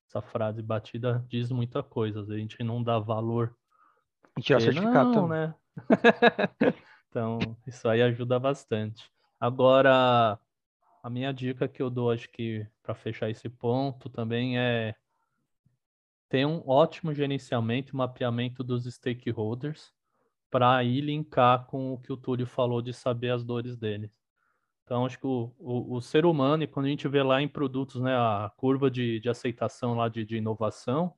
essa 0.07 0.21
frase 0.21 0.63
batida, 0.63 1.23
diz 1.29 1.51
muita 1.51 1.83
coisa. 1.83 2.21
A 2.21 2.37
gente 2.37 2.63
não 2.63 2.81
dá 2.81 2.97
valor. 2.97 3.55
E 4.37 4.41
tirar 4.41 4.59
certificado 4.59 5.11
não, 5.11 5.27
né? 5.27 5.53
então, 7.07 7.39
isso 7.67 7.87
aí 7.87 8.01
ajuda 8.01 8.39
bastante. 8.39 9.11
Agora, 9.39 10.39
a 11.03 11.09
minha 11.09 11.31
dica 11.31 11.67
que 11.67 11.83
eu 11.83 11.89
dou, 11.89 12.09
acho 12.09 12.29
que 12.31 12.65
para 12.81 12.95
fechar 12.95 13.29
esse 13.29 13.47
ponto 13.47 14.09
também 14.09 14.57
é 14.57 14.95
ter 16.27 16.45
um 16.45 16.67
ótimo 16.67 17.13
gerenciamento 17.13 17.93
e 17.93 17.95
mapeamento 17.95 18.63
dos 18.63 18.85
stakeholders 18.85 19.93
para 20.49 20.83
ir 20.83 21.01
linkar 21.01 21.65
com 21.67 21.93
o 21.93 21.97
que 21.99 22.11
o 22.11 22.17
Túlio 22.17 22.47
falou 22.47 22.81
de 22.81 22.93
saber 22.93 23.31
as 23.31 23.43
dores 23.43 23.77
deles. 23.77 24.11
Então, 24.83 25.05
acho 25.05 25.19
que 25.19 25.27
o, 25.27 25.53
o, 25.59 25.97
o, 25.97 26.01
ser 26.01 26.25
humano, 26.25 26.63
e 26.63 26.67
quando 26.67 26.87
a 26.87 26.89
gente 26.89 27.07
vê 27.07 27.21
lá 27.21 27.41
em 27.41 27.47
produtos, 27.47 28.01
né, 28.01 28.15
a 28.15 28.51
curva 28.57 28.89
de, 28.89 29.19
de 29.19 29.29
aceitação 29.29 29.93
lá 29.93 30.09
de, 30.09 30.25
de 30.25 30.37
inovação, 30.37 31.13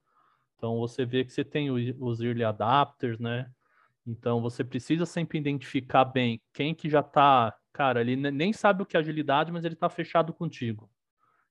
então 0.57 0.77
você 0.79 1.05
vê 1.05 1.23
que 1.23 1.31
você 1.31 1.43
tem 1.43 1.71
os 1.71 2.21
early 2.21 2.43
adapters, 2.43 3.17
né? 3.17 3.49
Então 4.05 4.41
você 4.41 4.63
precisa 4.63 5.05
sempre 5.05 5.39
identificar 5.39 6.05
bem 6.05 6.41
quem 6.53 6.75
que 6.75 6.89
já 6.89 6.99
está, 6.99 7.55
cara, 7.71 8.01
ele 8.01 8.15
nem 8.15 8.51
sabe 8.51 8.83
o 8.83 8.85
que 8.85 8.97
é 8.97 8.99
agilidade, 8.99 9.51
mas 9.51 9.63
ele 9.63 9.73
está 9.73 9.89
fechado 9.89 10.33
contigo. 10.33 10.89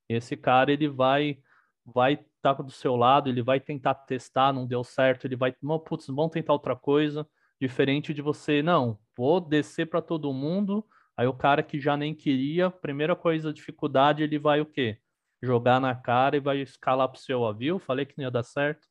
Esse 0.08 0.36
cara 0.36 0.70
ele 0.72 0.88
vai 0.88 1.38
vai 1.84 2.12
estar 2.14 2.54
tá 2.54 2.62
do 2.62 2.70
seu 2.70 2.96
lado, 2.96 3.28
ele 3.28 3.42
vai 3.42 3.58
tentar 3.58 3.94
testar, 3.94 4.52
não 4.52 4.66
deu 4.66 4.84
certo, 4.84 5.26
ele 5.26 5.36
vai, 5.36 5.52
putz, 5.84 6.06
vamos 6.06 6.30
tentar 6.30 6.52
outra 6.52 6.76
coisa. 6.76 7.26
Diferente 7.60 8.14
de 8.14 8.22
você, 8.22 8.62
não, 8.62 8.98
vou 9.16 9.40
descer 9.40 9.86
para 9.86 10.00
todo 10.00 10.32
mundo. 10.32 10.86
Aí 11.16 11.26
o 11.26 11.34
cara 11.34 11.62
que 11.62 11.78
já 11.78 11.96
nem 11.96 12.14
queria, 12.14 12.70
primeira 12.70 13.14
coisa, 13.14 13.52
dificuldade, 13.52 14.22
ele 14.22 14.38
vai 14.38 14.60
o 14.60 14.66
quê? 14.66 14.98
Jogar 15.42 15.78
na 15.78 15.94
cara 15.94 16.36
e 16.36 16.40
vai 16.40 16.58
escalar 16.60 17.08
para 17.08 17.18
o 17.18 17.20
seu, 17.20 17.54
viu? 17.54 17.78
Falei 17.78 18.06
que 18.06 18.14
não 18.16 18.24
ia 18.24 18.30
dar 18.30 18.42
certo. 18.42 18.88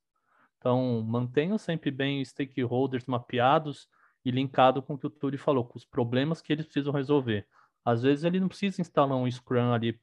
Então, 0.58 1.02
mantenha 1.02 1.58
sempre 1.58 1.90
bem 1.90 2.24
stakeholders 2.24 3.06
mapeados 3.06 3.88
e 4.24 4.30
linkado 4.30 4.82
com 4.84 4.94
o 4.94 4.98
que 4.98 5.08
o 5.08 5.10
Turi 5.10 5.38
falou, 5.38 5.66
com 5.66 5.78
os 5.78 5.86
problemas 5.86 6.42
que 6.42 6.54
eles 6.54 6.66
precisam 6.66 6.94
resolver. 6.94 7.48
Às 7.84 8.04
vezes 8.04 8.24
ele 8.24 8.40
não 8.40 8.50
precisa 8.50 8.82
instalar 8.82 9.18
um 9.18 9.30
Scrum 9.30 9.72
ali. 9.74 10.00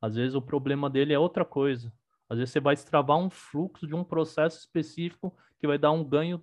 Às 0.00 0.14
vezes 0.14 0.34
o 0.34 0.40
problema 0.40 0.88
dele 0.88 1.12
é 1.12 1.18
outra 1.18 1.44
coisa. 1.44 1.92
Às 2.28 2.38
vezes 2.38 2.52
você 2.52 2.60
vai 2.60 2.74
extravar 2.74 3.18
um 3.18 3.28
fluxo 3.28 3.86
de 3.86 3.94
um 3.94 4.04
processo 4.04 4.58
específico 4.58 5.36
que 5.58 5.66
vai 5.66 5.76
dar 5.76 5.90
um 5.90 6.04
ganho 6.04 6.42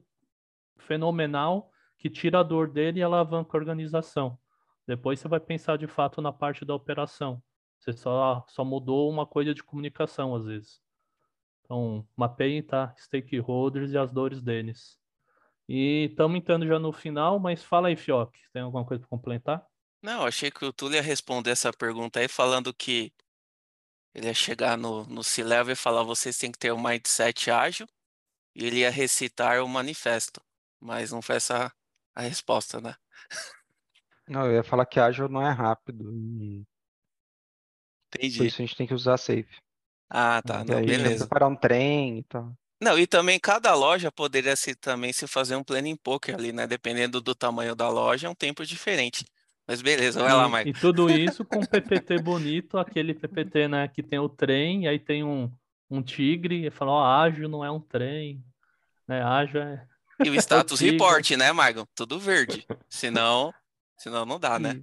fenomenal 0.77 1.71
que 1.97 2.09
tira 2.09 2.39
a 2.39 2.43
dor 2.43 2.69
dele 2.69 2.99
e 2.99 3.03
alavanca 3.03 3.57
a 3.57 3.59
organização. 3.59 4.37
Depois 4.87 5.19
você 5.19 5.27
vai 5.27 5.39
pensar 5.39 5.77
de 5.77 5.87
fato 5.87 6.21
na 6.21 6.31
parte 6.31 6.63
da 6.63 6.75
operação. 6.75 7.41
Você 7.79 7.93
só, 7.93 8.45
só 8.47 8.63
mudou 8.63 9.09
uma 9.09 9.25
coisa 9.25 9.53
de 9.53 9.63
comunicação 9.63 10.35
às 10.35 10.45
vezes. 10.45 10.81
Então, 11.61 12.07
mapeiem 12.15 12.61
tá, 12.61 12.93
stakeholders 12.97 13.91
e 13.91 13.97
as 13.97 14.11
dores 14.11 14.41
deles. 14.41 14.99
E 15.67 16.09
estamos 16.11 16.37
entrando 16.37 16.67
já 16.67 16.77
no 16.77 16.91
final, 16.91 17.39
mas 17.39 17.63
fala 17.63 17.87
aí, 17.87 17.95
Fioc, 17.95 18.35
tem 18.53 18.61
alguma 18.61 18.85
coisa 18.85 19.01
para 19.01 19.09
complementar? 19.09 19.65
Não, 20.01 20.23
achei 20.23 20.51
que 20.51 20.63
o 20.63 20.71
Túlio 20.71 20.97
ia 20.97 21.01
responder 21.01 21.49
essa 21.49 21.73
pergunta 21.73 22.19
aí 22.19 22.27
falando 22.27 22.71
que 22.71 23.11
ele 24.13 24.27
ia 24.27 24.33
chegar 24.33 24.77
no, 24.77 25.03
no 25.05 25.23
C-Level 25.23 25.73
e 25.73 25.75
falar 25.75 26.03
vocês 26.03 26.37
têm 26.37 26.51
que 26.51 26.59
ter 26.59 26.71
um 26.71 26.81
mindset 26.81 27.49
ágil 27.49 27.87
e 28.55 28.65
ele 28.65 28.81
ia 28.81 28.91
recitar 28.91 29.63
o 29.63 29.67
manifesto. 29.67 30.39
Mas 30.79 31.11
não 31.11 31.21
foi 31.21 31.37
essa 31.37 31.71
a 32.13 32.21
resposta, 32.21 32.79
né? 32.79 32.95
Não, 34.27 34.47
eu 34.47 34.53
ia 34.53 34.63
falar 34.63 34.87
que 34.87 34.99
ágil 34.99 35.29
não 35.29 35.39
é 35.39 35.51
rápido. 35.51 36.11
E 36.11 36.65
por 38.09 38.17
Entendi. 38.17 38.47
isso 38.47 38.59
a 38.59 38.65
gente 38.65 38.75
tem 38.75 38.87
que 38.87 38.93
usar 38.95 39.17
safe. 39.17 39.55
Ah, 40.09 40.41
tá. 40.41 40.63
Não, 40.63 40.79
aí 40.79 40.85
beleza. 40.87 41.25
preparar 41.25 41.47
um 41.47 41.55
trem 41.55 42.17
e 42.17 42.23
tal. 42.23 42.51
Não, 42.81 42.97
e 42.97 43.05
também 43.05 43.39
cada 43.39 43.75
loja 43.75 44.11
poderia 44.11 44.55
se, 44.55 44.73
também 44.73 45.13
se 45.13 45.27
fazer 45.27 45.55
um 45.55 45.63
planning 45.63 45.95
poker 45.95 46.33
ali, 46.33 46.51
né? 46.51 46.65
Dependendo 46.65 47.21
do 47.21 47.35
tamanho 47.35 47.75
da 47.75 47.87
loja, 47.87 48.25
é 48.25 48.29
um 48.29 48.33
tempo 48.33 48.65
diferente. 48.65 49.25
Mas 49.67 49.81
beleza, 49.81 50.21
vai 50.21 50.31
lá, 50.31 50.47
Mike. 50.47 50.69
e 50.69 50.73
tudo 50.73 51.09
isso 51.09 51.43
com 51.43 51.57
um 51.57 51.65
PPT 51.65 52.21
bonito, 52.21 52.77
aquele 52.77 53.15
PPT, 53.15 53.67
né, 53.67 53.87
que 53.87 54.03
tem 54.03 54.19
o 54.19 54.29
trem, 54.29 54.83
e 54.83 54.87
aí 54.87 54.99
tem 54.99 55.23
um, 55.23 55.51
um 55.89 56.03
tigre, 56.03 56.67
e 56.67 56.69
fala, 56.69 56.91
ó, 56.91 57.03
ágil 57.03 57.49
não 57.49 57.65
é 57.65 57.71
um 57.71 57.79
trem, 57.79 58.43
né, 59.07 59.23
ágil 59.23 59.61
é... 59.61 59.87
E 60.23 60.29
o 60.29 60.35
status 60.35 60.79
report, 60.79 61.31
né, 61.31 61.51
Margon? 61.51 61.85
Tudo 61.95 62.19
verde. 62.19 62.65
Senão, 62.89 63.53
senão 63.97 64.25
não 64.25 64.39
dá, 64.39 64.57
né? 64.59 64.81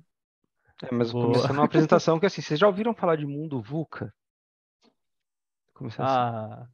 É, 0.83 0.89
mas 0.93 1.13
Boa. 1.13 1.27
começando 1.27 1.57
uma 1.57 1.65
apresentação 1.65 2.19
que 2.19 2.27
assim, 2.27 2.43
vocês 2.43 2.59
já 2.59 2.67
ouviram 2.67 2.95
falar 2.95 3.17
de 3.17 3.25
mundo 3.27 3.63
VUCA? 3.63 4.13
Começar 5.75 6.05
assim. 6.05 6.13
Ah, 6.15 6.67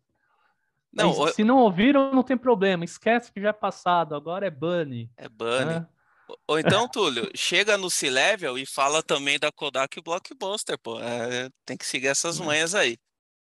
Não, 0.92 1.08
mas 1.08 1.18
o- 1.18 1.28
se 1.28 1.44
não 1.44 1.58
ouviram, 1.58 2.12
não 2.12 2.22
tem 2.22 2.36
problema, 2.36 2.84
esquece 2.84 3.30
que 3.30 3.40
já 3.40 3.50
é 3.50 3.52
passado, 3.52 4.14
agora 4.14 4.46
é 4.46 4.50
bunny. 4.50 5.10
é 5.16 5.28
bunny. 5.28 5.74
né? 5.74 5.86
Ou 6.46 6.58
então, 6.58 6.86
Túlio, 6.88 7.30
chega 7.34 7.78
no 7.78 7.88
C-Level 7.88 8.58
e 8.58 8.66
fala 8.66 9.02
também 9.02 9.38
da 9.38 9.50
Kodak 9.50 10.00
Blockbuster, 10.02 10.78
pô. 10.78 11.00
É, 11.00 11.48
tem 11.64 11.76
que 11.76 11.86
seguir 11.86 12.08
essas 12.08 12.38
manhas 12.38 12.74
aí. 12.74 12.98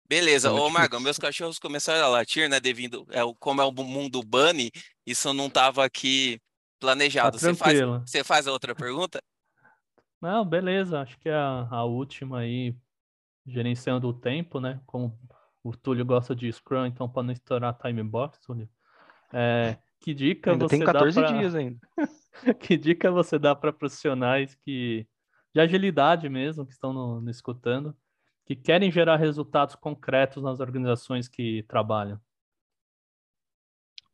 Beleza, 0.08 0.52
ô 0.52 0.68
isso. 0.68 1.00
meus 1.00 1.18
cachorros 1.18 1.58
começaram 1.58 2.04
a 2.04 2.08
latir, 2.08 2.48
né? 2.48 2.60
Devido, 2.60 3.06
é, 3.10 3.24
o- 3.24 3.34
como 3.34 3.60
é 3.62 3.64
o 3.64 3.72
mundo 3.72 4.22
bunny, 4.22 4.70
isso 5.06 5.32
não 5.32 5.46
estava 5.46 5.84
aqui 5.84 6.38
Tá 6.38 6.88
planejado. 6.88 7.38
Você 7.38 7.54
faz, 7.54 7.80
você 8.04 8.24
faz 8.24 8.48
a 8.48 8.52
outra 8.52 8.74
pergunta? 8.74 9.22
Não, 10.20 10.44
beleza, 10.44 11.00
acho 11.00 11.18
que 11.18 11.28
é 11.28 11.34
a, 11.34 11.66
a 11.70 11.84
última 11.84 12.40
aí, 12.40 12.76
gerenciando 13.46 14.08
o 14.08 14.12
tempo, 14.12 14.60
né? 14.60 14.80
Como 14.86 15.16
o 15.62 15.76
Túlio 15.76 16.04
gosta 16.04 16.34
de 16.34 16.52
Scrum, 16.52 16.86
então 16.86 17.08
para 17.08 17.22
não 17.22 17.32
estourar 17.32 17.76
time 17.78 18.02
box, 18.02 18.40
Túlio. 18.40 18.68
É, 19.32 19.78
que 20.00 20.12
dica 20.12 20.52
Ainda 20.52 20.68
você 20.68 20.76
tem 20.76 20.84
dá 20.84 20.92
14 20.92 21.20
pra- 21.20 21.32
dias 21.32 21.54
ainda. 21.54 21.78
que 22.60 22.76
dica 22.76 23.10
você 23.10 23.38
dá 23.38 23.54
para 23.54 23.72
profissionais 23.72 24.54
que 24.64 25.06
de 25.54 25.60
agilidade 25.60 26.28
mesmo, 26.28 26.64
que 26.66 26.72
estão 26.72 26.92
no, 26.92 27.20
no 27.20 27.30
escutando, 27.30 27.96
que 28.44 28.56
querem 28.56 28.90
gerar 28.90 29.16
resultados 29.16 29.74
concretos 29.76 30.42
nas 30.42 30.60
organizações 30.60 31.28
que 31.28 31.62
trabalham? 31.68 32.20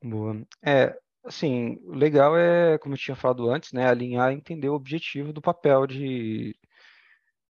Boa. 0.02 0.46
É, 0.64 0.96
assim, 1.24 1.76
o 1.84 1.92
legal 1.94 2.37
é, 2.37 2.78
como 2.78 2.94
eu 2.94 2.98
tinha 2.98 3.16
falado 3.16 3.48
antes, 3.50 3.72
né, 3.72 3.87
alinhar 3.87 4.32
e 4.32 4.37
entender 4.37 4.68
o 4.68 4.74
objetivo 4.74 5.32
do 5.32 5.40
papel 5.42 5.87
de 5.87 6.54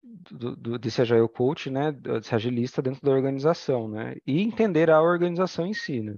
do, 0.03 0.55
do- 0.55 0.79
desse 0.79 1.01
Agile 1.01 1.27
Coach, 1.27 1.69
né, 1.69 1.91
desse 1.91 2.33
agilista 2.35 2.81
dentro 2.81 3.01
da 3.01 3.11
organização, 3.11 3.87
né, 3.87 4.15
e 4.25 4.41
entender 4.41 4.89
a 4.89 5.01
organização 5.01 5.65
em 5.65 5.73
si, 5.73 6.01
né. 6.01 6.15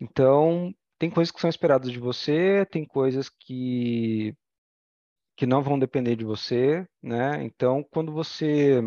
Então, 0.00 0.74
tem 0.98 1.10
coisas 1.10 1.30
que 1.32 1.40
são 1.40 1.50
esperadas 1.50 1.90
de 1.90 1.98
você, 1.98 2.66
tem 2.70 2.84
coisas 2.86 3.28
que 3.28 4.34
que 5.36 5.46
não 5.46 5.62
vão 5.62 5.78
depender 5.78 6.16
de 6.16 6.24
você, 6.24 6.86
né. 7.02 7.42
Então, 7.42 7.82
quando 7.90 8.12
você 8.12 8.80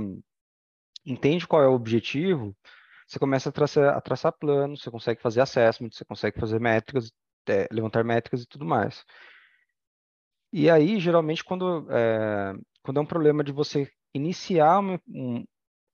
entende 1.05 1.47
qual 1.47 1.63
é 1.63 1.67
o 1.67 1.73
objetivo, 1.73 2.55
você 3.08 3.20
começa 3.20 3.50
a 3.50 3.52
traçar, 3.52 3.96
a 3.98 4.02
traçar 4.02 4.34
planos, 4.34 4.82
você 4.82 4.92
consegue 4.92 5.22
fazer 5.22 5.42
assessment, 5.42 5.92
você 5.92 6.06
consegue 6.06 6.39
fazer 6.39 6.60
métricas, 6.60 7.12
é, 7.50 7.68
levantar 7.72 8.04
métricas 8.04 8.44
e 8.44 8.48
tudo 8.48 8.66
mais. 8.66 9.04
E 10.52 10.70
aí, 10.70 11.00
geralmente, 11.00 11.44
quando 11.44 11.89
é, 11.92 12.54
quando 12.84 12.98
é 12.98 13.02
um 13.02 13.06
problema 13.06 13.44
de 13.44 13.52
você 13.52 13.89
iniciar 14.13 14.80
uma- 14.80 15.02
um- 15.08 15.44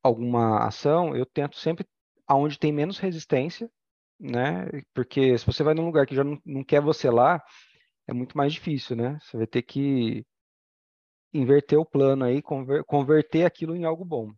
alguma 0.03 0.65
ação, 0.67 1.15
eu 1.15 1.25
tento 1.25 1.57
sempre 1.57 1.85
aonde 2.27 2.59
tem 2.59 2.71
menos 2.73 2.99
resistência, 2.99 3.69
né? 4.19 4.67
Porque 4.95 5.37
se 5.37 5.45
você 5.45 5.63
vai 5.63 5.73
num 5.75 5.85
lugar 5.85 6.07
que 6.07 6.15
já 6.15 6.23
não, 6.23 6.39
não 6.45 6.63
quer 6.63 6.81
você 6.81 7.09
lá, 7.11 7.43
é 8.07 8.13
muito 8.13 8.37
mais 8.37 8.53
difícil, 8.53 8.95
né? 8.97 9.19
Você 9.21 9.37
vai 9.37 9.47
ter 9.47 9.63
que 9.63 10.25
inverter 11.33 11.79
o 11.79 11.83
plano 11.85 12.23
aí, 12.23 12.39
conver- 12.39 12.83
converter 12.85 13.43
aquilo 13.43 13.75
em 13.75 13.83
algo 13.83 14.05
bom. 14.05 14.31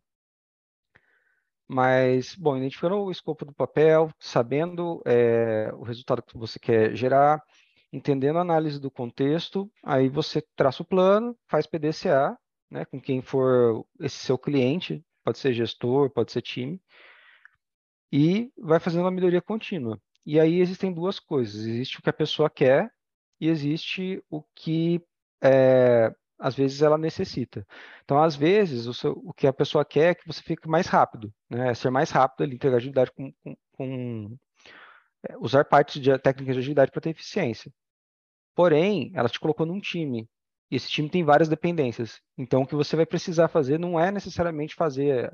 Mas, 1.73 2.35
bom, 2.35 2.57
identificando 2.57 2.97
o 2.97 3.09
escopo 3.09 3.45
do 3.45 3.53
papel, 3.53 4.11
sabendo 4.19 5.01
é, 5.05 5.71
o 5.73 5.83
resultado 5.83 6.21
que 6.21 6.37
você 6.37 6.59
quer 6.59 6.93
gerar, 6.97 7.41
entendendo 7.93 8.39
a 8.39 8.41
análise 8.41 8.77
do 8.77 8.91
contexto, 8.91 9.71
aí 9.81 10.09
você 10.09 10.43
traça 10.53 10.83
o 10.83 10.85
plano, 10.85 11.33
faz 11.47 11.65
PDCA, 11.65 12.37
né, 12.69 12.83
com 12.83 12.99
quem 12.99 13.21
for 13.21 13.85
esse 14.01 14.17
seu 14.17 14.37
cliente, 14.37 15.01
pode 15.23 15.39
ser 15.39 15.53
gestor, 15.53 16.09
pode 16.09 16.33
ser 16.33 16.41
time, 16.41 16.77
e 18.11 18.51
vai 18.57 18.77
fazendo 18.81 19.03
uma 19.03 19.11
melhoria 19.11 19.41
contínua. 19.41 19.97
E 20.25 20.41
aí 20.41 20.59
existem 20.59 20.91
duas 20.91 21.21
coisas: 21.21 21.55
existe 21.65 21.99
o 21.99 22.01
que 22.01 22.09
a 22.09 22.13
pessoa 22.13 22.49
quer 22.49 22.91
e 23.39 23.47
existe 23.47 24.21
o 24.29 24.43
que 24.53 25.01
é, 25.41 26.13
às 26.41 26.55
vezes 26.55 26.81
ela 26.81 26.97
necessita. 26.97 27.65
Então, 28.03 28.21
às 28.23 28.35
vezes, 28.35 28.87
o, 28.87 28.93
seu- 28.93 29.13
o 29.25 29.33
que 29.33 29.47
a 29.47 29.53
pessoa 29.53 29.85
quer 29.85 30.11
é 30.11 30.15
que 30.15 30.27
você 30.27 30.41
fique 30.43 30.67
mais 30.69 30.87
rápido, 30.87 31.33
né? 31.49 31.73
Ser 31.75 31.91
mais 31.91 32.11
rápido 32.11 32.43
ali, 32.43 32.55
entregar 32.55 32.77
agilidade 32.77 33.11
com, 33.13 33.31
com- 33.43 33.57
com- 33.73 34.37
é, 35.29 35.37
usar 35.37 35.65
partes 35.65 36.01
de 36.01 36.17
técnicas 36.19 36.55
de 36.55 36.59
agilidade 36.61 36.91
para 36.91 37.01
ter 37.01 37.11
eficiência. 37.11 37.71
Porém, 38.55 39.11
ela 39.15 39.29
te 39.29 39.39
colocou 39.39 39.65
num 39.65 39.79
time. 39.79 40.29
E 40.71 40.75
esse 40.75 40.89
time 40.89 41.09
tem 41.09 41.23
várias 41.23 41.49
dependências. 41.49 42.19
Então, 42.37 42.63
o 42.63 42.67
que 42.67 42.75
você 42.75 42.95
vai 42.95 43.05
precisar 43.05 43.47
fazer 43.49 43.79
não 43.79 43.99
é 43.99 44.11
necessariamente 44.11 44.75
fazer 44.75 45.33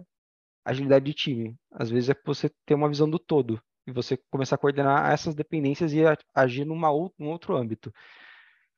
agilidade 0.65 1.05
de 1.05 1.13
time. 1.13 1.55
Às 1.71 1.89
vezes 1.89 2.09
é 2.09 2.15
você 2.25 2.51
ter 2.65 2.75
uma 2.75 2.89
visão 2.89 3.09
do 3.09 3.19
todo 3.19 3.61
e 3.87 3.91
você 3.91 4.17
começar 4.31 4.55
a 4.55 4.59
coordenar 4.59 5.11
essas 5.11 5.35
dependências 5.35 5.93
e 5.93 6.01
agir 6.35 6.65
numa 6.65 6.89
num 7.19 7.29
outro 7.29 7.55
âmbito. 7.57 7.93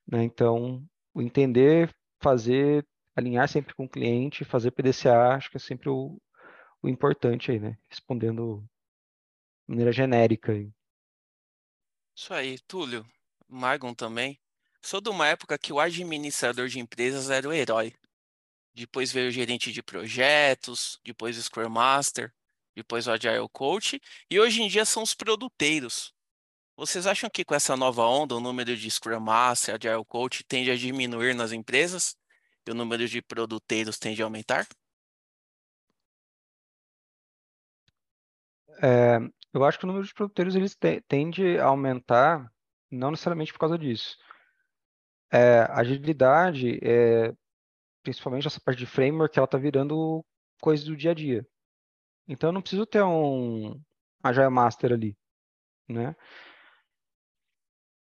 né? 0.07 0.23
Então, 0.23 0.83
o 1.13 1.21
entender, 1.21 1.93
fazer, 2.19 2.85
alinhar 3.15 3.47
sempre 3.47 3.73
com 3.73 3.85
o 3.85 3.89
cliente, 3.89 4.45
fazer 4.45 4.71
PDCA, 4.71 5.35
acho 5.35 5.49
que 5.49 5.57
é 5.57 5.59
sempre 5.59 5.89
o, 5.89 6.21
o 6.81 6.89
importante 6.89 7.51
aí, 7.51 7.59
né? 7.59 7.77
Respondendo 7.89 8.63
de 9.67 9.71
maneira 9.71 9.91
genérica. 9.91 10.51
aí. 10.51 10.71
Isso 12.15 12.33
aí, 12.33 12.59
Túlio, 12.67 13.05
Margon 13.47 13.93
também. 13.93 14.39
Sou 14.81 15.01
de 15.01 15.09
uma 15.09 15.27
época 15.27 15.57
que 15.57 15.73
o 15.73 15.79
administrador 15.79 16.67
de 16.67 16.79
empresas 16.79 17.29
era 17.29 17.47
o 17.47 17.53
herói. 17.53 17.93
Depois 18.73 19.11
veio 19.11 19.27
o 19.27 19.31
gerente 19.31 19.71
de 19.71 19.83
projetos, 19.83 20.99
depois 21.03 21.37
o 21.37 21.43
Scrum 21.43 21.69
Master, 21.69 22.33
depois 22.75 23.07
o 23.07 23.11
Agile 23.11 23.49
Coach, 23.51 24.01
e 24.29 24.39
hoje 24.39 24.61
em 24.61 24.67
dia 24.67 24.85
são 24.85 25.03
os 25.03 25.13
produteiros. 25.13 26.13
Vocês 26.79 27.05
acham 27.05 27.29
que 27.29 27.43
com 27.43 27.53
essa 27.53 27.75
nova 27.75 28.03
onda 28.05 28.33
o 28.33 28.39
número 28.39 28.73
de 28.73 28.89
Scrum 28.89 29.19
Master, 29.19 29.75
Agile 29.75 30.05
Coach 30.05 30.45
tende 30.45 30.71
a 30.71 30.77
diminuir 30.77 31.35
nas 31.35 31.51
empresas 31.51 32.15
e 32.65 32.71
o 32.71 32.73
número 32.73 33.05
de 33.05 33.21
produteiros 33.21 33.99
tende 33.99 34.21
a 34.21 34.25
aumentar? 34.25 34.65
É, 38.81 39.17
eu 39.53 39.65
acho 39.65 39.77
que 39.77 39.83
o 39.83 39.87
número 39.87 40.05
de 40.05 40.13
produtores 40.13 40.55
eles 40.55 40.73
te- 40.73 41.01
tende 41.01 41.59
a 41.59 41.65
aumentar, 41.65 42.49
não 42.89 43.11
necessariamente 43.11 43.51
por 43.51 43.59
causa 43.59 43.77
disso. 43.77 44.17
É, 45.29 45.63
agilidade, 45.71 46.79
é, 46.81 47.33
principalmente 48.01 48.47
essa 48.47 48.61
parte 48.61 48.79
de 48.79 48.85
framework, 48.85 49.37
ela 49.37 49.43
está 49.43 49.57
virando 49.57 50.25
coisa 50.61 50.85
do 50.85 50.95
dia 50.95 51.11
a 51.11 51.13
dia. 51.13 51.45
Então, 52.25 52.47
eu 52.47 52.53
não 52.53 52.61
preciso 52.61 52.85
ter 52.85 53.03
um 53.03 53.83
Agile 54.23 54.49
Master 54.49 54.93
ali, 54.93 55.17
né? 55.85 56.15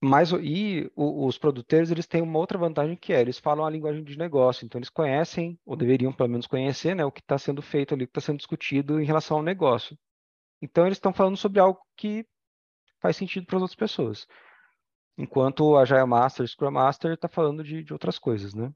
Mas, 0.02 0.32
e 0.32 0.90
os 0.96 1.36
produtores, 1.36 1.90
eles 1.90 2.06
têm 2.06 2.22
uma 2.22 2.38
outra 2.38 2.56
vantagem 2.56 2.96
que 2.96 3.12
é, 3.12 3.20
eles 3.20 3.38
falam 3.38 3.66
a 3.66 3.70
linguagem 3.70 4.02
de 4.02 4.16
negócio, 4.16 4.64
então 4.64 4.78
eles 4.78 4.88
conhecem, 4.88 5.58
ou 5.64 5.76
deveriam 5.76 6.10
pelo 6.10 6.30
menos 6.30 6.46
conhecer, 6.46 6.96
né, 6.96 7.04
o 7.04 7.12
que 7.12 7.20
está 7.20 7.36
sendo 7.36 7.60
feito 7.60 7.92
ali, 7.92 8.04
o 8.04 8.06
que 8.06 8.18
está 8.18 8.22
sendo 8.22 8.38
discutido 8.38 8.98
em 8.98 9.04
relação 9.04 9.36
ao 9.36 9.42
negócio. 9.42 9.98
Então 10.62 10.86
eles 10.86 10.96
estão 10.96 11.12
falando 11.12 11.36
sobre 11.36 11.60
algo 11.60 11.78
que 11.96 12.26
faz 12.98 13.16
sentido 13.16 13.44
para 13.44 13.56
as 13.56 13.62
outras 13.62 13.76
pessoas. 13.76 14.26
Enquanto 15.18 15.76
a 15.76 15.82
Agile 15.82 16.06
Master, 16.06 16.48
Scrum 16.48 16.70
Master 16.70 17.12
está 17.12 17.28
falando 17.28 17.62
de, 17.62 17.84
de 17.84 17.92
outras 17.92 18.18
coisas, 18.18 18.54
né? 18.54 18.72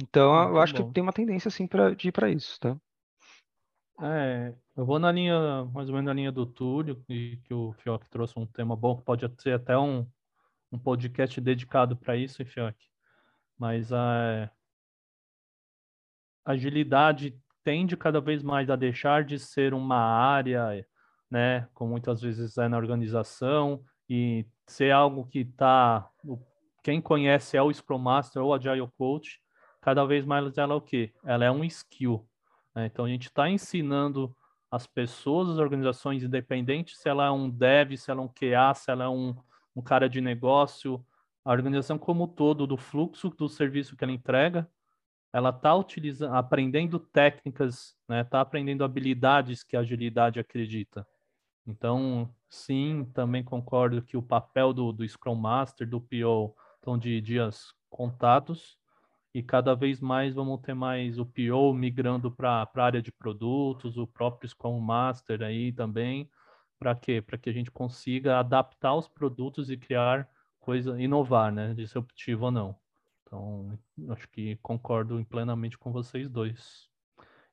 Então 0.00 0.34
Muito 0.34 0.50
eu 0.50 0.60
acho 0.60 0.74
bom. 0.74 0.88
que 0.88 0.94
tem 0.94 1.02
uma 1.02 1.12
tendência 1.12 1.48
assim 1.48 1.66
para 1.66 1.94
de 1.94 2.08
ir 2.08 2.12
para 2.12 2.28
isso, 2.28 2.58
tá? 2.58 2.76
É, 4.04 4.52
eu 4.76 4.84
vou 4.84 4.98
na 4.98 5.12
linha, 5.12 5.64
mais 5.66 5.88
ou 5.88 5.94
menos 5.94 6.06
na 6.06 6.12
linha 6.12 6.32
do 6.32 6.44
Túlio, 6.44 7.04
e 7.08 7.36
que 7.44 7.54
o 7.54 7.72
Fioc 7.74 8.04
trouxe 8.10 8.36
um 8.36 8.44
tema 8.44 8.74
bom, 8.74 8.96
que 8.96 9.04
pode 9.04 9.24
ser 9.40 9.52
até 9.52 9.78
um, 9.78 10.04
um 10.72 10.78
podcast 10.78 11.40
dedicado 11.40 11.96
para 11.96 12.16
isso, 12.16 12.44
Fioc. 12.44 12.76
Mas 13.56 13.92
a 13.92 14.50
agilidade 16.44 17.38
tende 17.62 17.96
cada 17.96 18.20
vez 18.20 18.42
mais 18.42 18.68
a 18.70 18.74
deixar 18.74 19.22
de 19.22 19.38
ser 19.38 19.72
uma 19.72 19.98
área, 19.98 20.84
né, 21.30 21.68
como 21.72 21.92
muitas 21.92 22.20
vezes 22.20 22.58
é 22.58 22.66
na 22.66 22.78
organização, 22.78 23.84
e 24.10 24.44
ser 24.66 24.90
algo 24.90 25.28
que 25.28 25.40
está. 25.40 26.10
Quem 26.82 27.00
conhece 27.00 27.56
é 27.56 27.62
o 27.62 27.72
Scrum 27.72 27.98
Master 27.98 28.42
ou 28.42 28.50
o 28.50 28.54
Agile 28.54 28.90
Coach, 28.98 29.40
cada 29.80 30.04
vez 30.04 30.24
mais 30.24 30.58
ela 30.58 30.74
é 30.74 30.76
o 30.76 30.80
quê? 30.80 31.14
Ela 31.24 31.44
é 31.44 31.50
um 31.52 31.62
skill. 31.62 32.28
Né? 32.74 32.86
Então 32.86 33.04
a 33.04 33.08
gente 33.08 33.28
está 33.28 33.48
ensinando 33.48 34.34
as 34.70 34.86
pessoas, 34.86 35.50
as 35.50 35.58
organizações 35.58 36.22
independentes, 36.22 36.98
se 36.98 37.08
ela 37.08 37.26
é 37.26 37.30
um 37.30 37.48
dev, 37.50 37.96
se 37.96 38.10
ela 38.10 38.22
é 38.22 38.24
um 38.24 38.28
QA, 38.28 38.74
se 38.74 38.90
ela 38.90 39.04
é 39.04 39.08
um, 39.08 39.34
um 39.76 39.82
cara 39.82 40.08
de 40.08 40.20
negócio, 40.20 41.04
a 41.44 41.52
organização 41.52 41.98
como 41.98 42.24
um 42.24 42.28
todo, 42.28 42.66
do 42.66 42.76
fluxo 42.76 43.28
do 43.30 43.48
serviço 43.48 43.96
que 43.96 44.04
ela 44.04 44.12
entrega, 44.12 44.68
ela 45.32 45.50
está 45.50 45.72
aprendendo 46.38 46.98
técnicas, 46.98 47.96
né? 48.08 48.20
Está 48.20 48.40
aprendendo 48.40 48.84
habilidades 48.84 49.62
que 49.62 49.76
a 49.76 49.80
agilidade 49.80 50.38
acredita. 50.38 51.06
Então, 51.66 52.34
sim, 52.50 53.04
também 53.14 53.42
concordo 53.42 54.02
que 54.02 54.16
o 54.16 54.22
papel 54.22 54.72
do, 54.72 54.92
do 54.92 55.08
Scrum 55.08 55.34
Master, 55.34 55.88
do 55.88 56.00
PO, 56.00 56.54
estão 56.76 56.98
de 56.98 57.20
dias 57.20 57.74
contados 57.88 58.78
e 59.34 59.42
cada 59.42 59.74
vez 59.74 60.00
mais 60.00 60.34
vamos 60.34 60.60
ter 60.60 60.74
mais 60.74 61.18
o 61.18 61.24
PO 61.24 61.72
migrando 61.74 62.30
para 62.30 62.68
a 62.74 62.82
área 62.82 63.00
de 63.00 63.10
produtos, 63.10 63.96
o 63.96 64.06
próprio 64.06 64.48
Scrum 64.48 64.78
Master 64.80 65.42
aí 65.42 65.72
também, 65.72 66.30
para 66.78 66.94
quê? 66.94 67.22
Para 67.22 67.38
que 67.38 67.48
a 67.48 67.52
gente 67.52 67.70
consiga 67.70 68.38
adaptar 68.38 68.94
os 68.94 69.08
produtos 69.08 69.70
e 69.70 69.76
criar 69.76 70.28
coisa, 70.60 71.00
inovar, 71.00 71.52
né? 71.52 71.74
Disruptivo 71.74 72.46
ou 72.46 72.50
não. 72.50 72.76
Então, 73.22 73.78
acho 74.10 74.28
que 74.28 74.56
concordo 74.56 75.24
plenamente 75.26 75.78
com 75.78 75.92
vocês 75.92 76.28
dois. 76.28 76.90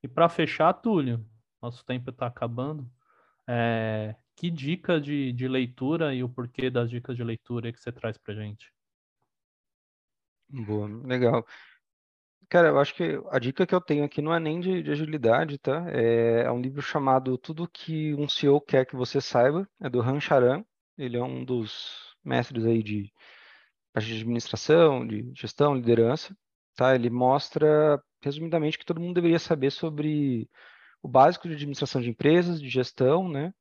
E 0.04 0.08
para 0.08 0.28
fechar, 0.30 0.74
Túlio, 0.74 1.26
nosso 1.62 1.86
tempo 1.86 2.10
está 2.10 2.28
acabando. 2.28 2.90
É, 3.48 4.16
que 4.36 4.50
dica 4.50 5.00
de, 5.00 5.32
de 5.34 5.48
leitura 5.48 6.14
e 6.14 6.24
o 6.24 6.30
porquê 6.30 6.70
das 6.70 6.90
dicas 6.90 7.16
de 7.16 7.24
leitura 7.24 7.72
que 7.72 7.80
você 7.80 7.92
traz 7.92 8.18
para 8.18 8.34
gente? 8.34 8.72
Boa, 10.50 10.88
legal. 11.06 11.46
Cara, 12.50 12.70
eu 12.70 12.80
acho 12.80 12.96
que 12.96 13.04
a 13.30 13.38
dica 13.40 13.66
que 13.68 13.76
eu 13.76 13.82
tenho 13.82 14.04
aqui 14.04 14.22
não 14.22 14.34
é 14.34 14.40
nem 14.40 14.60
de, 14.60 14.82
de 14.82 14.92
agilidade, 14.92 15.58
tá? 15.60 15.86
É, 15.92 16.42
é, 16.46 16.52
um 16.52 16.60
livro 16.62 16.82
chamado 16.82 17.38
Tudo 17.38 17.70
que 17.70 18.14
um 18.16 18.28
CEO 18.28 18.60
quer 18.60 18.86
que 18.86 18.96
você 18.96 19.22
saiba, 19.22 19.70
é 19.80 19.90
do 19.90 20.02
Han 20.02 20.20
Charan. 20.20 20.64
Ele 20.98 21.16
é 21.18 21.24
um 21.24 21.46
dos 21.46 22.16
mestres 22.24 22.66
aí 22.66 22.82
de 22.84 23.12
de 23.98 24.14
administração, 24.14 25.06
de 25.06 25.32
gestão, 25.36 25.76
liderança, 25.76 26.36
tá? 26.76 26.96
Ele 26.96 27.10
mostra, 27.10 28.02
resumidamente, 28.24 28.78
que 28.78 28.86
todo 28.86 29.02
mundo 29.02 29.16
deveria 29.16 29.40
saber 29.40 29.72
sobre 29.72 30.50
o 31.02 31.08
básico 31.08 31.48
de 31.48 31.56
administração 31.56 32.02
de 32.02 32.10
empresas, 32.10 32.62
de 32.62 32.70
gestão, 32.70 33.28
né? 33.30 33.54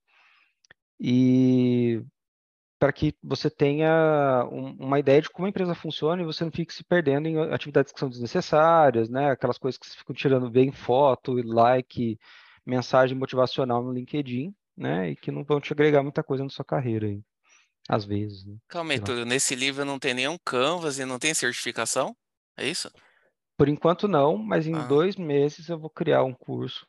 E 1.00 2.02
para 2.78 2.92
que 2.92 3.14
você 3.22 3.50
tenha 3.50 4.48
um, 4.52 4.76
uma 4.78 4.98
ideia 4.98 5.20
de 5.20 5.28
como 5.28 5.46
a 5.46 5.48
empresa 5.48 5.74
funciona 5.74 6.22
e 6.22 6.24
você 6.24 6.44
não 6.44 6.52
fique 6.52 6.72
se 6.72 6.84
perdendo 6.84 7.26
em 7.26 7.38
atividades 7.52 7.92
que 7.92 7.98
são 7.98 8.08
desnecessárias, 8.08 9.08
né? 9.08 9.30
Aquelas 9.30 9.58
coisas 9.58 9.78
que 9.78 9.86
você 9.86 9.96
fica 9.96 10.14
tirando 10.14 10.48
bem 10.48 10.70
foto, 10.70 11.32
like, 11.44 12.18
mensagem 12.64 13.18
motivacional 13.18 13.82
no 13.82 13.92
LinkedIn, 13.92 14.54
né? 14.76 15.10
E 15.10 15.16
que 15.16 15.32
não 15.32 15.42
vão 15.42 15.60
te 15.60 15.72
agregar 15.72 16.02
muita 16.02 16.22
coisa 16.22 16.44
na 16.44 16.50
sua 16.50 16.64
carreira 16.64 17.06
aí, 17.06 17.20
às 17.88 18.04
vezes. 18.04 18.44
Né? 18.44 18.56
Calma 18.68 18.92
aí, 18.92 19.00
Túlio, 19.00 19.24
nesse 19.24 19.54
livro 19.54 19.84
não 19.84 19.98
tem 19.98 20.14
nenhum 20.14 20.38
Canvas 20.44 20.98
e 20.98 21.04
não 21.04 21.18
tem 21.18 21.34
certificação? 21.34 22.16
É 22.56 22.66
isso? 22.66 22.90
Por 23.56 23.68
enquanto 23.68 24.06
não, 24.06 24.36
mas 24.36 24.68
em 24.68 24.74
ah. 24.76 24.86
dois 24.86 25.16
meses 25.16 25.68
eu 25.68 25.78
vou 25.78 25.90
criar 25.90 26.22
um 26.22 26.32
curso 26.32 26.86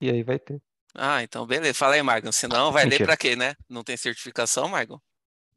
e 0.00 0.08
aí 0.08 0.22
vai 0.22 0.38
ter. 0.38 0.62
Ah, 0.94 1.22
então 1.22 1.46
beleza. 1.46 1.74
Fala 1.74 1.94
aí, 1.94 2.02
Margon. 2.02 2.30
Senão 2.30 2.70
vai 2.70 2.84
ler 2.84 3.04
para 3.04 3.16
quê, 3.16 3.34
né? 3.34 3.54
Não 3.68 3.82
tem 3.82 3.96
certificação, 3.96 4.68
Margon? 4.68 5.00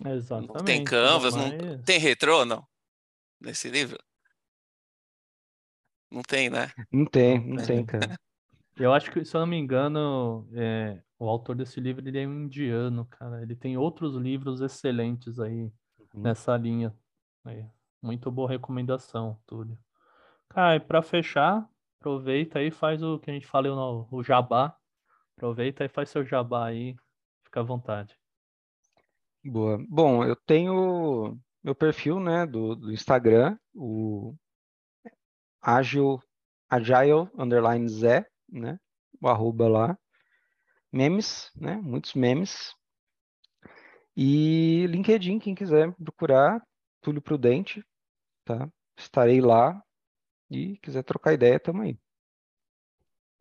Exatamente. 0.03 0.53
Não 0.53 0.63
tem 0.63 0.83
canvas, 0.83 1.35
não, 1.35 1.49
não 1.49 1.83
tem 1.83 1.99
retrô, 1.99 2.45
não? 2.45 2.65
Nesse 3.39 3.69
livro? 3.69 3.97
Não 6.11 6.21
tem, 6.21 6.49
né? 6.49 6.71
Não 6.91 7.05
tem, 7.05 7.39
não, 7.39 7.55
não 7.55 7.65
tem. 7.65 7.85
cara. 7.85 8.17
Eu 8.75 8.93
acho 8.93 9.11
que, 9.11 9.25
se 9.25 9.35
eu 9.35 9.41
não 9.41 9.47
me 9.47 9.57
engano, 9.57 10.47
é, 10.53 11.01
o 11.19 11.27
autor 11.27 11.55
desse 11.55 11.79
livro 11.79 12.07
ele 12.07 12.19
é 12.19 12.27
um 12.27 12.43
indiano, 12.43 13.05
cara. 13.05 13.41
Ele 13.41 13.55
tem 13.55 13.77
outros 13.77 14.15
livros 14.15 14.61
excelentes 14.61 15.39
aí 15.39 15.71
uhum. 16.13 16.21
nessa 16.21 16.55
linha. 16.55 16.95
Aí. 17.43 17.65
Muito 18.01 18.31
boa 18.31 18.49
recomendação, 18.49 19.39
Túlio. 19.47 19.77
Cara, 20.49 20.75
e 20.75 20.79
para 20.79 21.01
fechar, 21.01 21.67
aproveita 21.99 22.59
aí 22.59 22.71
faz 22.71 23.01
o 23.01 23.19
que 23.19 23.29
a 23.29 23.33
gente 23.33 23.47
falou 23.47 23.75
no 23.75 24.07
o 24.11 24.23
jabá 24.23 24.77
Aproveita 25.37 25.85
e 25.85 25.89
faz 25.89 26.09
seu 26.09 26.25
jabá 26.25 26.67
aí, 26.67 26.95
fica 27.43 27.59
à 27.59 27.63
vontade. 27.63 28.17
Boa. 29.45 29.77
Bom, 29.87 30.23
eu 30.23 30.35
tenho 30.35 31.39
meu 31.63 31.75
perfil, 31.75 32.19
né, 32.19 32.45
do, 32.45 32.75
do 32.75 32.91
Instagram, 32.91 33.55
o 33.73 34.35
Agile, 35.61 36.17
Agile 36.67 37.29
underline 37.37 37.87
Zé, 37.87 38.27
né, 38.49 38.79
o 39.21 39.27
arroba 39.27 39.67
lá. 39.67 39.99
Memes, 40.91 41.51
né, 41.55 41.75
muitos 41.75 42.15
memes. 42.15 42.73
E 44.15 44.87
LinkedIn, 44.87 45.37
quem 45.37 45.53
quiser 45.53 45.93
procurar, 45.97 46.65
Túlio 46.99 47.21
Prudente, 47.21 47.85
tá? 48.43 48.67
Estarei 48.97 49.39
lá 49.39 49.79
e 50.49 50.77
quiser 50.79 51.03
trocar 51.03 51.33
ideia, 51.33 51.59
tamo 51.59 51.83
aí. 51.83 51.99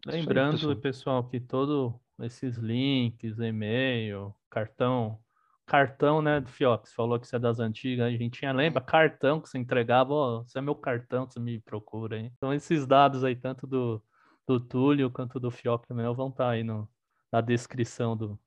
Lembrando, 0.05 0.53
pessoal. 0.53 0.77
pessoal, 0.77 1.25
que 1.25 1.41
todos 1.41 1.95
esses 2.21 2.57
links, 2.57 3.39
e-mail, 3.39 4.35
cartão, 4.51 5.19
cartão, 5.67 6.23
né, 6.23 6.41
do 6.41 6.49
Fiox, 6.49 6.93
falou 6.93 7.19
que 7.19 7.27
você 7.27 7.37
é 7.37 7.39
das 7.39 7.59
antigas, 7.59 8.07
a 8.07 8.11
gente 8.11 8.39
tinha, 8.39 8.53
lembra, 8.53 8.81
cartão 8.81 9.41
que 9.41 9.49
você 9.49 9.59
entregava, 9.59 10.13
ó, 10.13 10.43
você 10.43 10.59
é 10.59 10.63
meu 10.63 10.75
cartão, 10.75 11.27
você 11.29 11.41
me 11.41 11.61
procura, 11.61 12.19
hein? 12.19 12.33
Então 12.37 12.55
esses 12.55 12.87
dados 12.87 13.25
aí, 13.25 13.35
tanto 13.35 13.67
do, 13.67 14.03
do 14.47 14.61
Túlio 14.61 15.11
quanto 15.11 15.41
do 15.41 15.51
Fioc 15.51 15.87
também, 15.87 16.07
vão 16.15 16.29
estar 16.29 16.45
tá 16.45 16.51
aí 16.51 16.63
no, 16.63 16.89
na 17.33 17.41
descrição 17.41 18.17
do, 18.17 18.39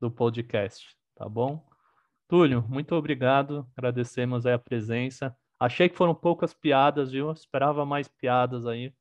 do 0.00 0.10
podcast, 0.10 0.96
tá 1.14 1.28
bom? 1.28 1.64
Túlio, 2.28 2.64
muito 2.68 2.94
obrigado, 2.94 3.66
agradecemos 3.76 4.44
aí 4.46 4.54
a 4.54 4.58
presença. 4.58 5.36
Achei 5.60 5.88
que 5.88 5.96
foram 5.96 6.14
poucas 6.14 6.52
piadas, 6.52 7.12
viu? 7.12 7.30
Esperava 7.30 7.86
mais 7.86 8.08
piadas 8.08 8.66
aí. 8.66 8.92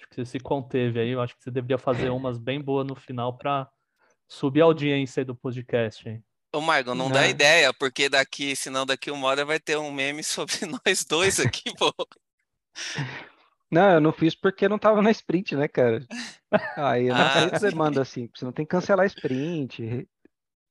Acho 0.00 0.08
que 0.08 0.16
você 0.16 0.24
se 0.24 0.40
conteve 0.40 0.98
aí. 0.98 1.10
Eu 1.10 1.20
acho 1.20 1.36
que 1.36 1.42
você 1.42 1.50
deveria 1.50 1.76
fazer 1.76 2.08
umas 2.08 2.38
bem 2.38 2.60
boas 2.60 2.86
no 2.86 2.94
final 2.94 3.36
para 3.36 3.68
subir 4.26 4.62
a 4.62 4.64
audiência 4.64 5.24
do 5.24 5.34
podcast. 5.34 6.08
Hein? 6.08 6.24
Ô, 6.54 6.60
Margon, 6.60 6.94
não, 6.94 7.04
não, 7.06 7.12
dá 7.12 7.28
ideia, 7.28 7.72
porque 7.74 8.08
daqui, 8.08 8.56
senão 8.56 8.86
daqui 8.86 9.10
uma 9.10 9.28
hora 9.28 9.44
vai 9.44 9.60
ter 9.60 9.76
um 9.76 9.92
meme 9.92 10.22
sobre 10.24 10.66
nós 10.66 11.04
dois 11.04 11.38
aqui, 11.38 11.70
pô. 11.76 11.92
Não, 13.70 13.92
eu 13.92 14.00
não 14.00 14.12
fiz 14.12 14.34
porque 14.34 14.68
não 14.68 14.78
tava 14.78 15.02
na 15.02 15.10
sprint, 15.10 15.54
né, 15.54 15.68
cara? 15.68 16.04
Aí 16.76 17.06
eu 17.06 17.14
não 17.14 17.20
ah, 17.20 17.48
você 17.48 17.70
manda 17.72 18.00
assim, 18.00 18.28
você 18.34 18.44
não 18.44 18.52
tem 18.52 18.64
que 18.64 18.70
cancelar 18.70 19.04
a 19.04 19.06
sprint. 19.06 20.08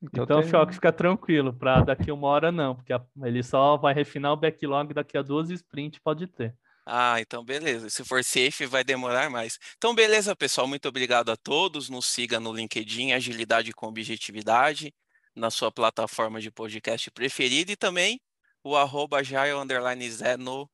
Então, 0.02 0.24
então 0.24 0.42
tem... 0.42 0.74
Fica 0.74 0.92
tranquilo, 0.92 1.54
para 1.54 1.82
daqui 1.82 2.12
uma 2.12 2.28
hora 2.28 2.52
não, 2.52 2.76
porque 2.76 2.94
ele 3.24 3.44
só 3.44 3.78
vai 3.78 3.94
refinar 3.94 4.34
o 4.34 4.38
backlog 4.38 4.94
daqui 4.94 5.18
a 5.18 5.22
duas 5.22 5.50
sprints, 5.50 6.00
pode 6.00 6.28
ter. 6.28 6.56
Ah, 6.92 7.22
então 7.22 7.44
beleza. 7.46 7.88
Se 7.90 8.04
for 8.04 8.24
safe, 8.24 8.66
vai 8.66 8.84
demorar 8.84 9.30
mais. 9.30 9.60
Então, 9.78 9.94
beleza, 9.94 10.36
pessoal. 10.36 10.68
Muito 10.68 10.88
obrigado 10.88 11.32
a 11.32 11.38
todos. 11.38 11.88
Nos 11.88 12.08
siga 12.08 12.40
no 12.40 12.52
LinkedIn, 12.52 13.12
Agilidade 13.12 13.72
com 13.74 13.88
Objetividade, 13.88 14.92
na 15.36 15.52
sua 15.52 15.72
plataforma 15.72 16.42
de 16.42 16.50
podcast 16.50 17.12
preferida 17.12 17.72
e 17.72 17.76
também 17.76 18.20
o 18.64 18.76
arroba 18.76 19.22
Zé 19.24 20.36
no 20.36 20.68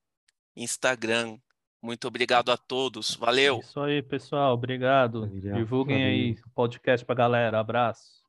Instagram. 0.56 1.38
Muito 1.82 2.08
obrigado 2.08 2.50
a 2.50 2.58
todos. 2.58 3.14
Valeu. 3.16 3.60
Isso 3.60 3.80
aí, 3.82 4.02
pessoal. 4.02 4.54
Obrigado. 4.54 5.28
Divulguem 5.28 5.98
Valeu. 5.98 6.10
aí 6.10 6.32
o 6.32 6.50
podcast 6.56 7.06
pra 7.06 7.14
galera. 7.14 7.60
Abraço. 7.60 8.24